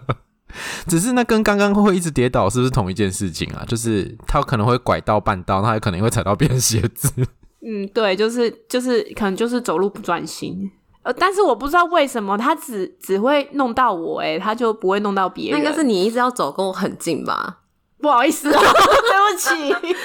[0.86, 3.64] 只是那跟刚刚会一直跌倒是不是同一件事情啊？
[3.66, 7.10] 就是他可能会拐到半道，他还可能会踩到别人鞋子。
[7.66, 10.70] 嗯，对，就是就是可能就是走路不专心。
[11.02, 15.58] 呃，但是我不知道为什么他只只会弄到我，哎，他就不会弄到别人。
[15.58, 17.62] 那应该是你一直要走跟我很近吧？
[17.98, 19.96] 不好意思哦， 对不起，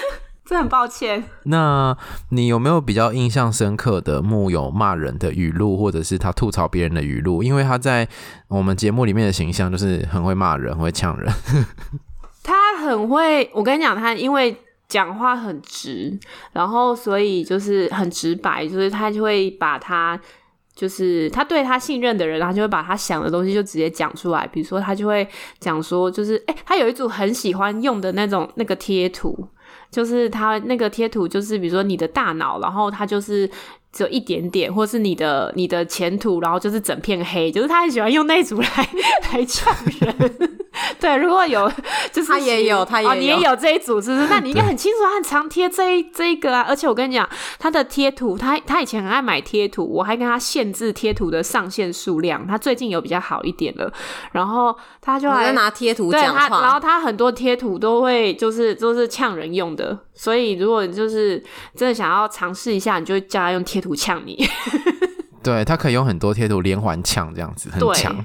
[0.52, 1.24] 真的很抱歉。
[1.44, 7.42] 那你有没有比较印象深刻的木有骂人的语录，或者是他吐槽别人的语录？
[7.42, 8.06] 因为他在
[8.50, 11.34] 我们节目里面的形象就是很会骂人，很会呛人。
[12.44, 14.54] 他很会，我跟你讲，他因为
[14.90, 16.20] 讲话很直，
[16.52, 20.20] 然后所以就是很直白，就是他就会把他
[20.76, 24.46] 就是他对他信任的人，他就会把他想的东西就直接讲出来。
[24.48, 25.26] 比如说，他就会
[25.62, 29.48] 讲说，就是哎、欸，他有一组很喜欢用的那种那个贴图，
[29.92, 33.50] 就是他那个贴图，就是比如说你的大脑，然后他就是。
[33.94, 38.70] 只有一点点，或是你的你的前途，然后就是整片黑，就是他很喜欢用那组来
[39.34, 40.61] 来呛人。
[41.00, 41.70] 对，如果有，
[42.12, 44.28] 就是他也有，他也有，哦、你也有这一组，是不是？
[44.30, 46.66] 那你应该很清楚，他很常贴这一这一个啊。
[46.68, 47.28] 而且我跟你讲，
[47.60, 52.48] 他的贴图，他他以前很爱买贴图，我还跟他限制贴图的上限数量。
[52.48, 53.92] 他最近有比较好一点了，
[54.32, 59.98] 然后他就还拿贴图讲话，然后他很多贴图都会就是都、就是呛人用的。
[60.14, 61.44] 所以如果就是
[61.76, 64.38] 真的想要尝试一下，你就会叫他用贴图呛你。
[65.44, 68.16] 对，他可以用很多贴图连环呛这样子，很强。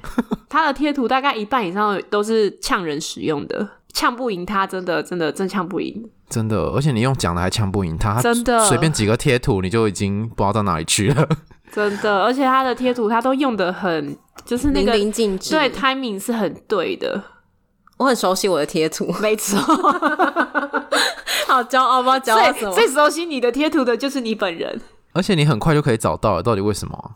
[0.49, 6.09] 他的贴图大概一半以上都是呛人使用的，呛不赢他，真的真的真呛不赢。
[6.29, 11.29] 真的，而且你用讲的还呛不赢他，真的随便几个贴图你就已经不知道到哪里去了。
[11.73, 17.23] 真的，而且他的贴图他都用的很，就是那个淋漓尽致，对，timing 是很对的。
[17.99, 19.59] 我很熟悉我的贴图，没错。
[21.49, 22.19] 好骄傲吗？
[22.19, 22.73] 骄傲什么？
[22.73, 24.81] 最熟悉你的贴图的就是你本人。
[25.17, 27.13] 而且你很快就可以找到了，到底为什么？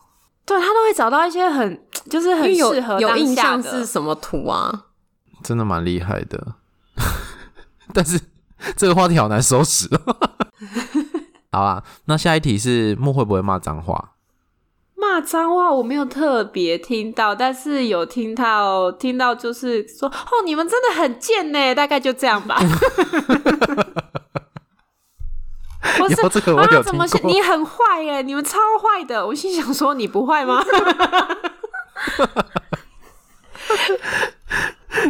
[0.46, 4.86] 对，他都会找到一些很 就是很适合有印象是什么图啊？
[5.44, 6.54] 真的蛮厉害的，
[7.94, 8.20] 但是
[8.76, 10.16] 这个话题好难收拾哦。
[11.52, 14.12] 好啊，那下一题是木会不会骂脏话？
[14.96, 22.58] 骂脏话我没有特别听到，但是有听到听到就是说哦，你们真的很贱呢，大概就这样吧。
[26.00, 28.22] 我是这个我有听过，啊，怎么你很坏耶？
[28.22, 29.26] 你们超坏的！
[29.26, 30.62] 我心想说，你不坏吗？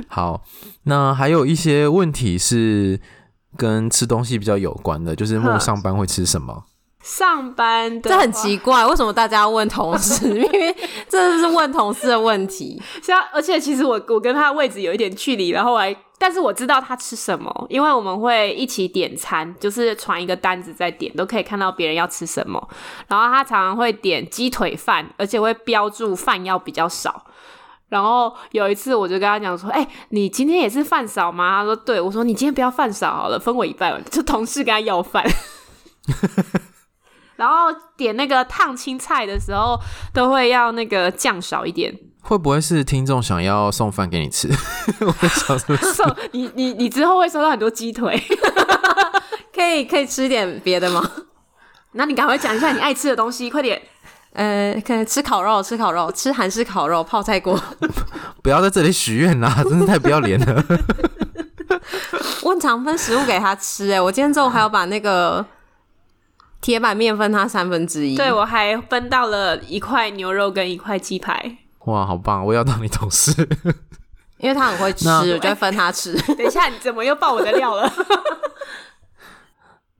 [0.09, 0.43] 好，
[0.85, 3.01] 那还有一些问题是
[3.57, 6.65] 跟吃东西比较有关的，就是木上班会吃什么？
[7.03, 10.29] 上班的这很奇怪，为什么大家要问同事？
[10.39, 10.77] 因为
[11.09, 12.81] 这是问同事的问题。
[13.03, 15.97] 像而且其实我我跟他的位置有一点距离，然后我还。
[16.23, 22.63] 但是我知道他吃什么，因为我们会一起点餐，就是传一个单子再点，都可以看到别人要吃什么。
[23.09, 27.25] 然后他常常会点鸡腿饭，而且会标注饭要比较少。
[27.89, 35.25] 然后有一次我就跟他讲说：“哎、欸，你今天也是饭少吗？”他说：“对。”我说：“你今天不要饭少好了，分我一半。”就同事跟他要饭。
[37.41, 39.81] 然后点那个烫青菜的时候，
[40.13, 41.93] 都会要那个酱少一点。
[42.21, 44.47] 会不会是听众想要送饭给你吃？
[45.01, 48.23] 我在想是是 送你你你之后会收到很多鸡腿，
[49.55, 51.03] 可以可以吃点别的吗？
[51.93, 53.81] 那你赶快讲一下你爱吃的东西，快点。
[54.35, 57.59] 呃，可能吃烤肉，吃烤肉，吃韩式烤肉，泡菜锅。
[58.43, 60.63] 不要在这里许愿啦，真是太不要脸了。
[62.43, 65.45] 我很常分食物给他吃，哎，我今天中午还要把那个
[66.61, 68.17] 铁板面分他三分之一。
[68.17, 71.59] 对，我还分到了一块牛肉跟一块鸡排。
[71.87, 72.45] 哇，好棒！
[72.45, 73.33] 我要当你同事，
[74.39, 76.13] 因为他很会吃，我就会分他吃。
[76.37, 77.91] 等一下，你怎么又爆我的料了？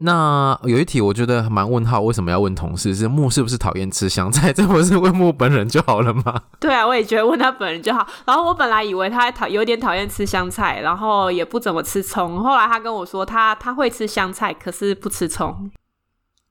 [0.03, 2.95] 那有一题我觉得蛮问号，为什么要问同事？
[2.95, 4.53] 是木是不是讨厌吃香菜？
[4.53, 6.43] 这不是问木本人就好了吗？
[6.59, 8.07] 对啊，我也觉得问他本人就好。
[8.25, 12.43] 然后我本来以为他讨有点讨厌吃香菜，然后也不怎么吃葱。
[12.43, 15.71] 后来他跟我说他，他他会吃香菜，可是不吃葱。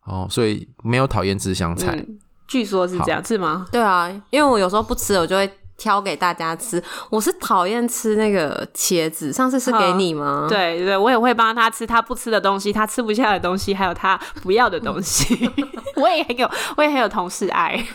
[0.09, 1.91] 哦，所以没有讨厌吃香菜。
[1.95, 2.19] 嗯
[2.49, 3.67] 据说是这样，是吗？
[3.71, 6.83] 对啊，因为我有时候不吃，我就会挑给大家吃。
[7.11, 10.47] 我是讨厌吃那个茄子，上次是给你吗？
[10.49, 15.47] 对对，我也会帮他吃他不吃的东西，他吃不下的东西，还有他不要的东西。
[15.95, 17.85] 我也很有，我也很有同事爱。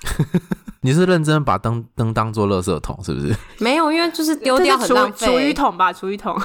[0.84, 3.34] 你是认真把灯灯当做垃圾桶是不是？
[3.64, 5.26] 没有，因为就是丢掉很浪费。
[5.26, 6.38] 厨余桶吧，厨余桶。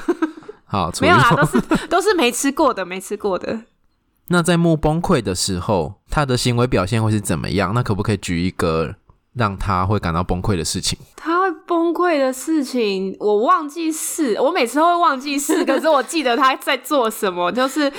[0.64, 3.60] 好，没有啦，都是都是没吃过的，没吃过的。
[4.28, 7.74] 那在木崩溃的时候，他的行为表现会是怎么样？
[7.74, 8.94] 那可不可以举一个
[9.34, 10.98] 让他会感到崩溃的事情？
[11.16, 17.92] 他会崩溃的事情，我忘记是，我每次都会忘记是，可是我记得他在做什么，就是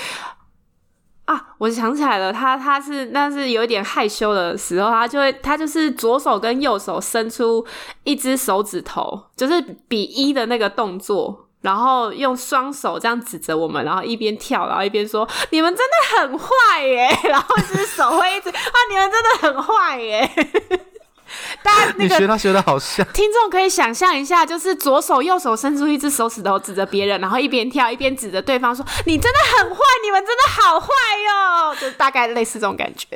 [1.25, 7.63] 啊，我想起来了，他他是那是有一点害羞的时候，他就会他就是左手跟右手伸出
[8.03, 11.47] 一只手指头，就是比一的那个动作。
[11.63, 20.29] 然后用双手这样指着我们，然后一边跳，然后一边说：“你们真的很坏耶！” 然后就是手会一直啊，你们真的很坏耶！
[21.63, 33.07] 大家那个你学他学的好像，听众可以想象一下，就是左手右手伸出一只手指头指着别人，然后一边跳一边指着对方说：“你真的很坏，你们真的好坏哟！”就大概类似这种感觉。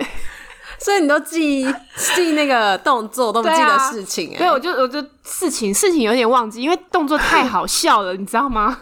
[0.80, 1.64] 所以你都记
[2.16, 4.38] 记那个动作，都不记得事情哎。
[4.38, 8.78] 对，我就我就事情事情有点忘记，因为动作太好笑了，你知道吗？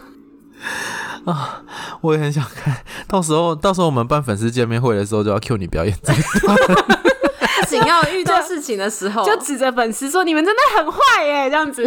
[1.26, 1.62] 啊，
[2.00, 2.76] 我也很想看
[3.08, 6.56] 到时候，到时候我们办粉丝见面会的时候，就要 cue 你表演这一段。
[7.66, 11.84] 紧要遇到事情的时候，就指着粉丝说：“你们真的很坏耶！”这样子，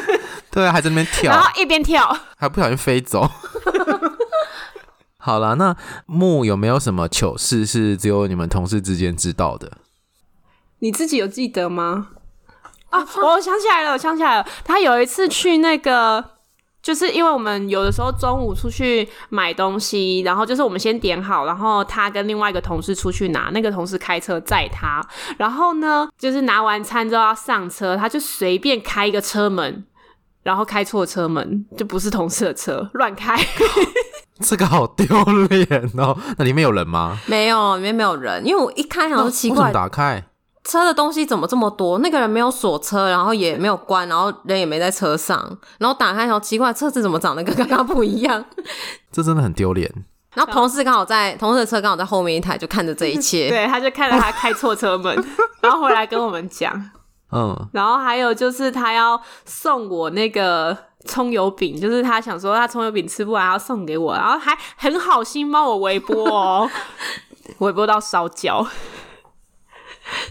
[0.50, 3.26] 对啊，还在那边跳，然后一边跳，还不小心飞走。
[5.24, 9.78] 好了，那木有没有什么糗事是只有你们同事之间知道的？
[10.80, 12.08] 你自己有记得吗？
[12.90, 16.32] 啊，我想起来了，我想起来了，他有一次去那个。
[16.82, 25.00] 就是因为我们有的时候中午出去买东西，然后就是我们先点好，然后他跟另外一个同事出去拿，那个同事开车载他，
[25.38, 29.84] 然后呢，就是拿完餐之后要上车，他就随便开一个车门，
[30.42, 33.36] 然后开错车门，就不是同事的车， 乱开，
[34.40, 35.06] 这个好丢
[35.48, 36.16] 脸哦！
[36.38, 37.18] 那里面有人吗？
[37.26, 40.24] 没有，里面没有人，因为我一开好像奇怪，打开。
[40.64, 41.98] 车的东西怎么这么多？
[41.98, 48.44] 那个人没有锁车，然后也没有关，然后人也没在车上，然后打开，然后奇怪，车子怎么长得跟刚刚不一样？
[49.10, 49.92] 这真的很丢脸。
[50.34, 53.48] 然后同事刚好在，同事的车刚好在后面一台，就看着这一切。
[53.48, 55.12] 对，他就看着他开错车门，
[55.60, 56.90] 然后回来跟我们讲。
[57.32, 57.68] 嗯。
[57.72, 66.70] 然后还有就是他要送我那个葱油饼， 就是他想说他葱油饼吃不完，要送给我，然后还很好心帮我微波哦，
[67.58, 68.66] 微波到烧焦。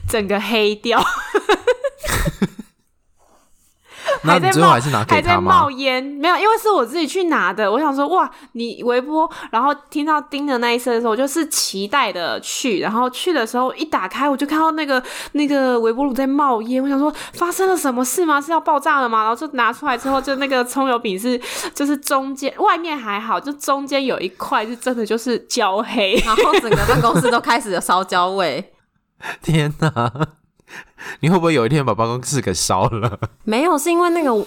[0.07, 1.01] 整个黑掉，
[4.23, 5.51] 那你最后还是拿给他吗？
[5.51, 7.71] 还在冒烟，没有，因为是我自己去拿的。
[7.71, 15.01] 我想说，哇，你微波，然后听到叮的那一声的时候，我就是期待的去，然后去的时候一打开，我就看到那个
[15.33, 16.81] 那个微波炉在冒烟。
[16.81, 18.39] 我想说，发生了什么事吗？
[18.39, 19.21] 是要爆炸了吗？
[19.21, 21.39] 然后就拿出来之后，就那个葱油饼是，
[21.73, 28.73] 就是中间外面还好，就中间有一块是真的就是焦黑，然后整个办公室都开始有烧焦味。
[29.41, 30.40] 天哪！
[31.21, 33.19] 你会不会有一天把办公室给烧了？
[33.43, 34.45] 没有，是因为那个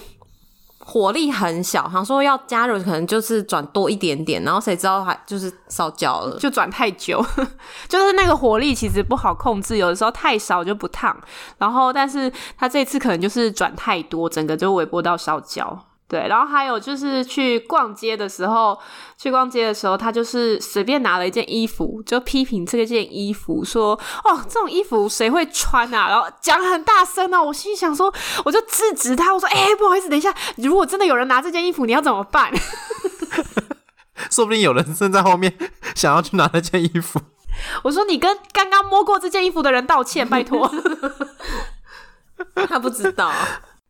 [0.79, 7.25] 火力很小，想说要加热，可能就是转多一点点，然后谁知道还就是烧焦了，就转太久，
[7.89, 11.17] 就是那个火力其实不好控制，有的时候太少就不烫，
[11.59, 15.87] 然后但是他这次可能就是转太多，整个就微波到烧焦。
[16.07, 18.79] 对，然后还有就是去逛街的时候，
[19.17, 28.13] 去逛街的时候，他就是随便拿了一件衣服，就批评这件衣服，说：“哦，这种衣服谁会穿啊？”然后讲很大声哦，我心里想说，
[28.45, 32.53] 我就制止他，我说：“哎，不好意思，等一下，如果真的有人拿这件衣服，你要怎么办？”
[34.31, 35.57] 说不定有人正在后面
[35.95, 37.21] 想要去拿那件衣服。
[37.83, 40.71] 我说：“你跟刚刚摸过这件衣服的人道歉，拜托。
[42.69, 43.33] ”他不知道，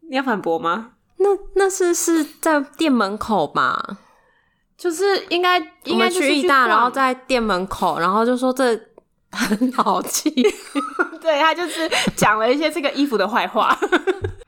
[0.09, 0.93] 你要反驳吗？
[1.25, 3.99] 那那是是在店门口吧？
[4.77, 8.79] 就是应该应该去意大，然后在店门口，然后就说这
[9.31, 10.31] 很好气。
[11.23, 13.75] 对，他就是讲了一些这个衣服的坏话。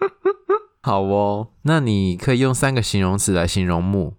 [0.83, 4.15] 好哦，那你可以用三个形容词来形容木，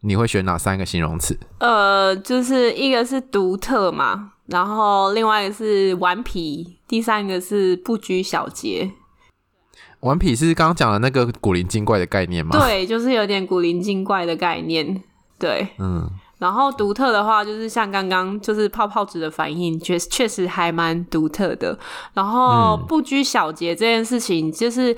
[0.00, 1.38] 你会选哪三个形容词？
[1.60, 8.90] 呃，就是一个是独特嘛，然后另外一个是顽皮，第三个是不拘小节。
[10.02, 12.56] 顽皮是刚刚讲的那个古灵精怪的概念吗？
[12.58, 15.02] 对，就是有点古灵精怪的概念。
[15.38, 16.08] 对，嗯。
[16.38, 21.78] 然后独特的话，就是像刚刚就是泡泡纸的反应，确确实还蛮独特的。
[22.14, 24.96] 然后不拘小节这件事情，就是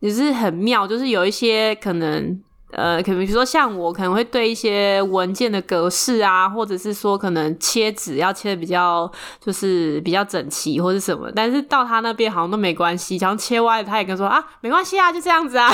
[0.00, 2.40] 也是很妙，就是有一些可能。
[2.72, 9.10] 呃，可能比如说像我可能会对一些文件的格式啊，或者是说可能切纸要切的比较
[9.40, 15.72] 就是比较整齐或者什么，但是到他那边好像都没关系，然后切歪了他也跟说啊没关系啊，就这样子啊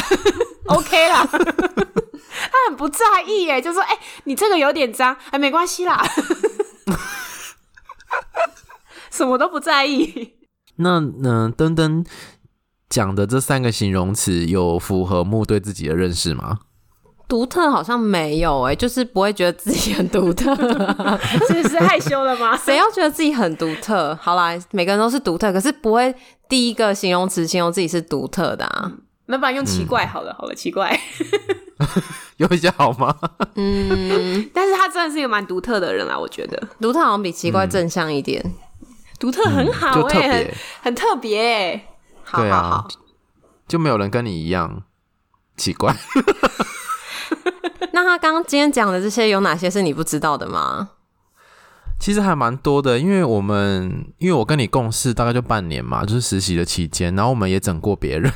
[0.66, 6.04] ，OK 啦， 他很不在意耶，就说哎、欸、你这个有点脏，哎没关系啦，
[9.10, 10.34] 什么都不在意。
[10.76, 12.04] 那嗯，登登
[12.88, 16.60] 讲的这三个形容词有符合木对自己的认识吗？
[17.32, 20.54] 独特好像没有哎、欸，就是不会觉得自己很独特，
[21.48, 22.54] 是是害羞了吗？
[22.62, 24.14] 谁要觉得自己很独特？
[24.20, 26.14] 好啦，每个人都是独特，可是不会
[26.46, 28.92] 第一个形容词形容自己是独特的啊。
[29.24, 30.94] 没办法用奇怪好了，嗯、好了，奇怪
[32.36, 33.16] 有一些好吗？
[33.54, 38.44] 嗯，但是他真的是一个蛮独特的人啊，我觉得独特好像比奇怪正向一点，
[39.18, 41.88] 独、嗯、特很好诶、欸，很很特别诶、欸。
[42.36, 42.84] 对啊，
[43.66, 44.82] 就没有人跟你一样
[45.56, 45.96] 奇怪。
[47.92, 50.90] 那他刚刚今天讲的这些有哪些是你不知道的吗？
[52.00, 58.32] 其实还蛮多的，因为我们因为我跟你共事大概就半年嘛，就是实习的期间，然后我们也整过别人。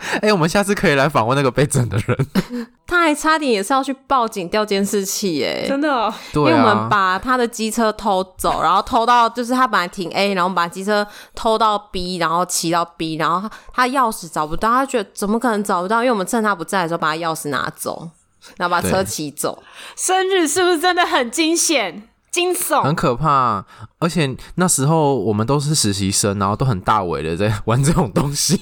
[0.22, 2.26] 哎、欸，我们下次可以来访问那个被整的人。
[2.86, 6.12] 他还差点也是要去报警调监视器，哎，真的、哦。
[6.32, 15.98] 对、啊，因为我们把他的机车偷走，然后偷到就是他本来停 A，然后把机车偷到 B，然后骑到 B，然后他钥匙找不到，他觉得怎么可能找不到？
[15.98, 18.10] 因为我们趁他不在的时候把他钥匙拿走，
[18.56, 19.62] 然后把车骑走。
[19.96, 22.08] 生日是不是真的很惊险？
[22.32, 23.64] 惊悚，很可怕。
[23.98, 28.60] 而且那时候我们都是实习生，然后都很大尾的在玩这种东西。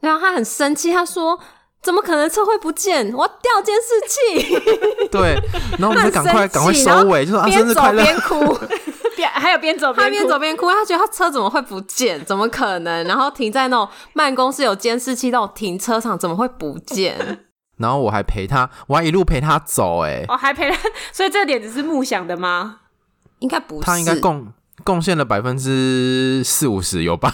[0.00, 1.38] 然后他很生气，他说
[1.82, 3.12] ：“怎么可能车会不见？
[3.12, 5.08] 我要调监视器。
[5.10, 5.34] ”对，
[5.78, 8.58] 然后我们就赶快赶快收尾，就说啊，生日快乐，边哭
[9.16, 12.24] 边还有边走边哭，他边走边哭，他觉得他车怎么会不见？
[12.24, 13.04] 怎么可能？
[13.06, 17.44] 然后停在那种办公室有监视器那种停车场，怎么会不见？
[17.78, 20.76] 然后我还陪他，我还一路陪他走，哎，我，还陪他，
[21.12, 22.80] 所以这点只是梦想的吗？
[23.40, 24.52] 应该不是，他应该贡
[24.84, 27.32] 贡献了百分之四五十有吧。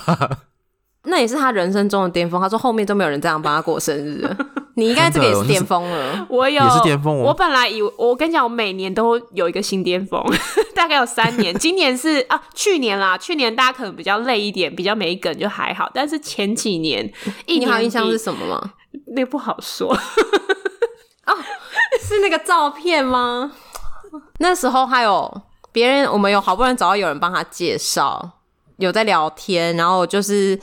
[1.04, 2.40] 那也是他人生中的巅峰。
[2.40, 4.28] 他说后面都没有人这样帮他过生日，
[4.74, 6.26] 你应该这个也是巅峰了。
[6.28, 7.16] 我有也是巅峰。
[7.18, 10.22] 我本来以为，我跟你讲，我每年都有一个新巅峰，
[10.74, 11.56] 大概有三年。
[11.58, 15.90] 今年是啊，去年啦，去年大家可能比较累一点，比较没梗就还好。
[15.92, 17.12] 但是前几年，
[17.46, 18.72] 一年你好印象是什么吗？
[19.14, 19.92] 那不好说。
[21.26, 21.32] 哦，
[22.00, 23.52] 是那个照片吗？
[24.38, 28.38] 那时候还有别人，我们有好不容易找到有人帮他介绍，
[28.78, 30.58] 有在聊天，然后就是。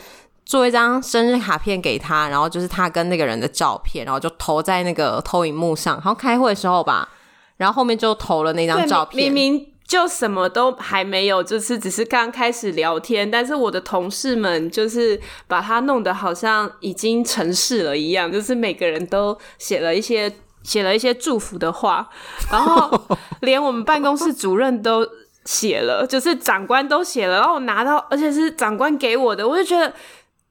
[0.51, 5.95] 做一张生日卡片给他，然后就是他跟那个人的照片，然后就投在那个投影幕上。
[5.95, 7.07] 然后开会的时候吧，
[7.55, 9.31] 然后后面就投了那张照片。
[9.31, 20.29] 明明就什么都还没有，就是只是刚开始聊天，但是我的同事们就是把它弄得好像已经成事了一样，就是每个人都写了一些
[20.63, 22.09] 写了一些祝福的话，
[22.51, 23.01] 然后
[23.39, 25.07] 连我们办公室主任都
[25.45, 29.93] 写了，就是长官都写了，然后我拿到，而且是长官给我的，我就觉得。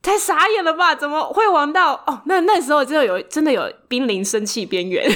[0.03, 0.95] 太傻眼了吧？
[0.95, 2.23] 怎么会玩到哦？
[2.25, 5.07] 那那时候就有真的有濒临生气边缘，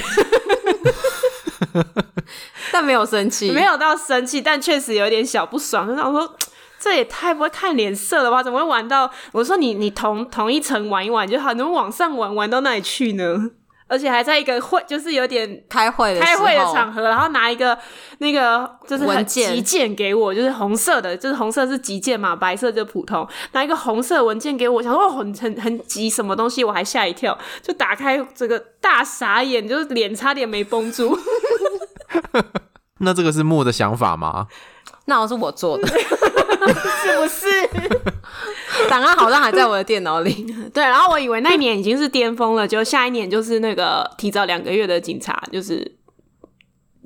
[2.71, 5.87] 但没有生气，没有到生气，但确实有点小不爽。
[5.87, 6.35] 就想说，
[6.79, 8.43] 这也太不会看脸色了吧？
[8.43, 9.09] 怎么会玩到？
[9.31, 13.51] 我说你你同同一层玩一玩就好，能往上玩玩到那里去呢？
[13.87, 17.77] 而且还在一个会，就是有点开会的开会的场合，然后拿一个
[18.17, 23.27] 那个就是很急件给我，就是红色的，就是红色是急件嘛，白色就普通。
[23.51, 26.63] 拿一个红色文件给我，想说哦，很很很急，什么东西？
[26.63, 31.17] 我还吓一跳，就打开这个大傻眼，就是脸差点没绷住。
[32.99, 34.47] 那这个是木的想法吗？
[35.05, 35.87] 那我是我做的，
[37.03, 38.89] 是不是？
[38.89, 40.45] 档案好像还在我的电脑里。
[40.73, 45.95] 对，然后我以为那一年已经是巅峰了，就下一年就是那个提早两个月的警察，就是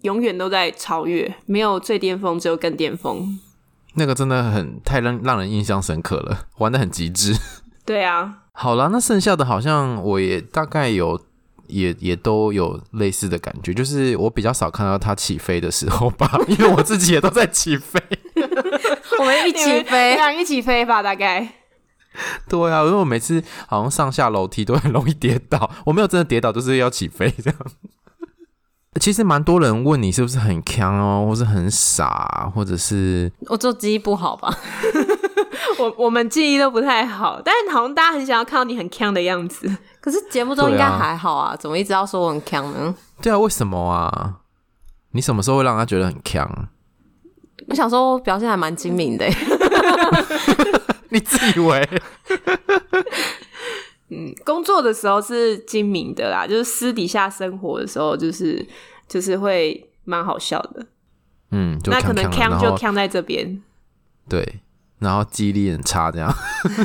[0.02, 3.40] 永远都在超越，没有最巅峰，只有更巅峰。
[3.96, 7.34] 那个真的很太让让人印象深刻了，玩的很极致。
[7.86, 11.22] 对啊，好了，那剩下的好像我也大概有。
[11.72, 18.02] 也也都有类似的感觉，就是我比较少看到它起飞的时候吧，因为我自己也都在起飞。
[19.20, 21.48] 我们一起飞，一起飞吧，大概。
[22.48, 27.60] 对啊，因为我每次好像上下楼梯都很容易跌倒， 我没有真的跌倒，就是要起飞这样。
[29.00, 34.54] 其实蛮多人问你是不是很强哦，或是很傻，或者是我做记忆不好吧？
[35.78, 39.70] 我我们记忆都不太好，但是好像大家很想要看到你很强的样子。
[40.02, 42.94] 可是节目中应该还好啊，啊怎么一直要说我很强呢？
[43.22, 44.40] 对啊，为什么啊？
[45.12, 46.48] 你什么时候会让他觉得很锵？
[47.70, 49.26] 我想说我表现还蛮精明的，
[51.10, 51.88] 你自以为？
[54.12, 58.66] 嗯，工作的时候是精明的啦，就是私底下生活的时候，就是
[59.08, 60.84] 就是会蛮好笑的。
[61.52, 63.62] 嗯，就那可能锵就锵在这边。
[64.28, 64.62] 对，
[64.98, 66.34] 然后记忆力很差，这样。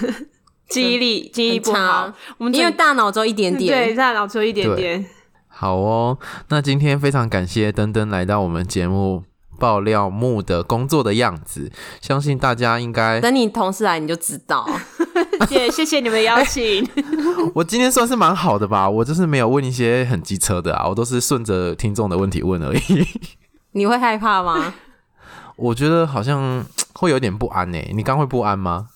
[0.68, 5.04] 记忆力记忆不好，我们因为大脑只有一点点，对，大脑只有一点点。
[5.48, 6.18] 好哦，
[6.48, 9.22] 那今天非常感谢登登来到我们节目
[9.64, 14.68] 爆料木的工作的样子，相信大家应该等你同事来你就知道。
[15.48, 16.86] 谢谢谢你们的邀请，
[17.56, 23.08] 我今天算是蛮好的吧，我就是没有问一些很机车的啊，我都是顺着听众的问题问而已。
[23.72, 24.74] 你会害怕吗？
[25.56, 26.62] 我觉得好像
[26.92, 28.88] 会有点不安诶，你刚会不安吗？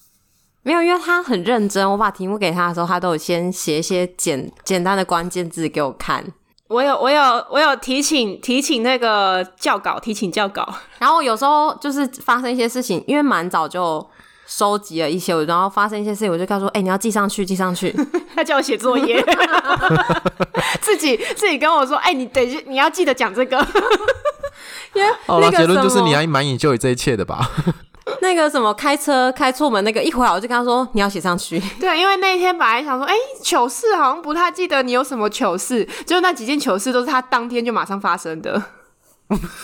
[0.62, 1.90] 没有，因为他很认真。
[1.90, 6.22] 我把题目给他的时候，他都有先写一些简简单的关键字给我看。
[6.68, 10.68] 我有，我有，我有提请提请那个教稿，提请教稿。
[10.98, 14.06] 然后有时候就是发生一些事情，因为蛮早就
[14.46, 17.94] 收集了一些，然后发生一些事情，我就告诉说：“哎、欸，你要记上去，记上去。
[18.36, 19.24] ”他叫我写作业，
[20.82, 23.58] 自己自己跟我说：“哎、欸，你等一下，你要记得讲这个。”
[24.94, 27.50] 因为好了，结论就是你还蛮引咎于这一切的吧。
[28.22, 31.60] 那个什么开车开错门那个一回来我就跟他说，你要写上去。
[31.80, 38.62] 对，因为那一天本来想说，哎、欸，糗事好像不太记得你有什么糗事，就那几件糗事都是他当天就马上发生的。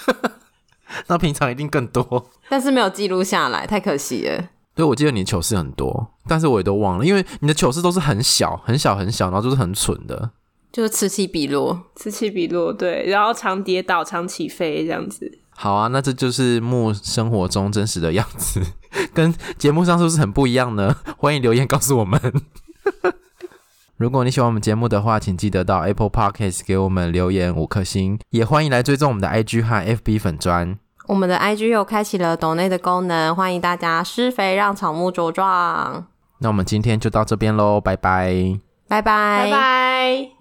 [1.08, 4.44] 那平常一定更多，但是没有记录下来，太可惜了。
[4.74, 10.30] 对，我记得你的糗事很多，但是我也都忘了，因为你的糗事都是很小很小很小，然后就是很蠢的，
[10.72, 12.72] 就是此起彼落，此起彼落。
[12.72, 15.38] 对，然后常跌倒，常起飞这样子。
[15.56, 18.60] 好啊，那这就是木生活中真实的样子，
[19.14, 20.96] 跟节目上是不是很不一样呢？
[21.16, 22.20] 欢迎留言告诉我们。
[23.96, 30.76] 如果你喜欢我们节目的话，请记得到 Apple Podcast 给我们留言五颗星，也欢迎来追踪我们的 IG 和 FB 粉砖。
[31.06, 36.06] 我们的 IG 又开启了抖内的功能，欢迎大家施肥让草木茁壮。
[36.38, 40.30] 那我们今天就到这边喽，拜拜，拜拜，拜拜。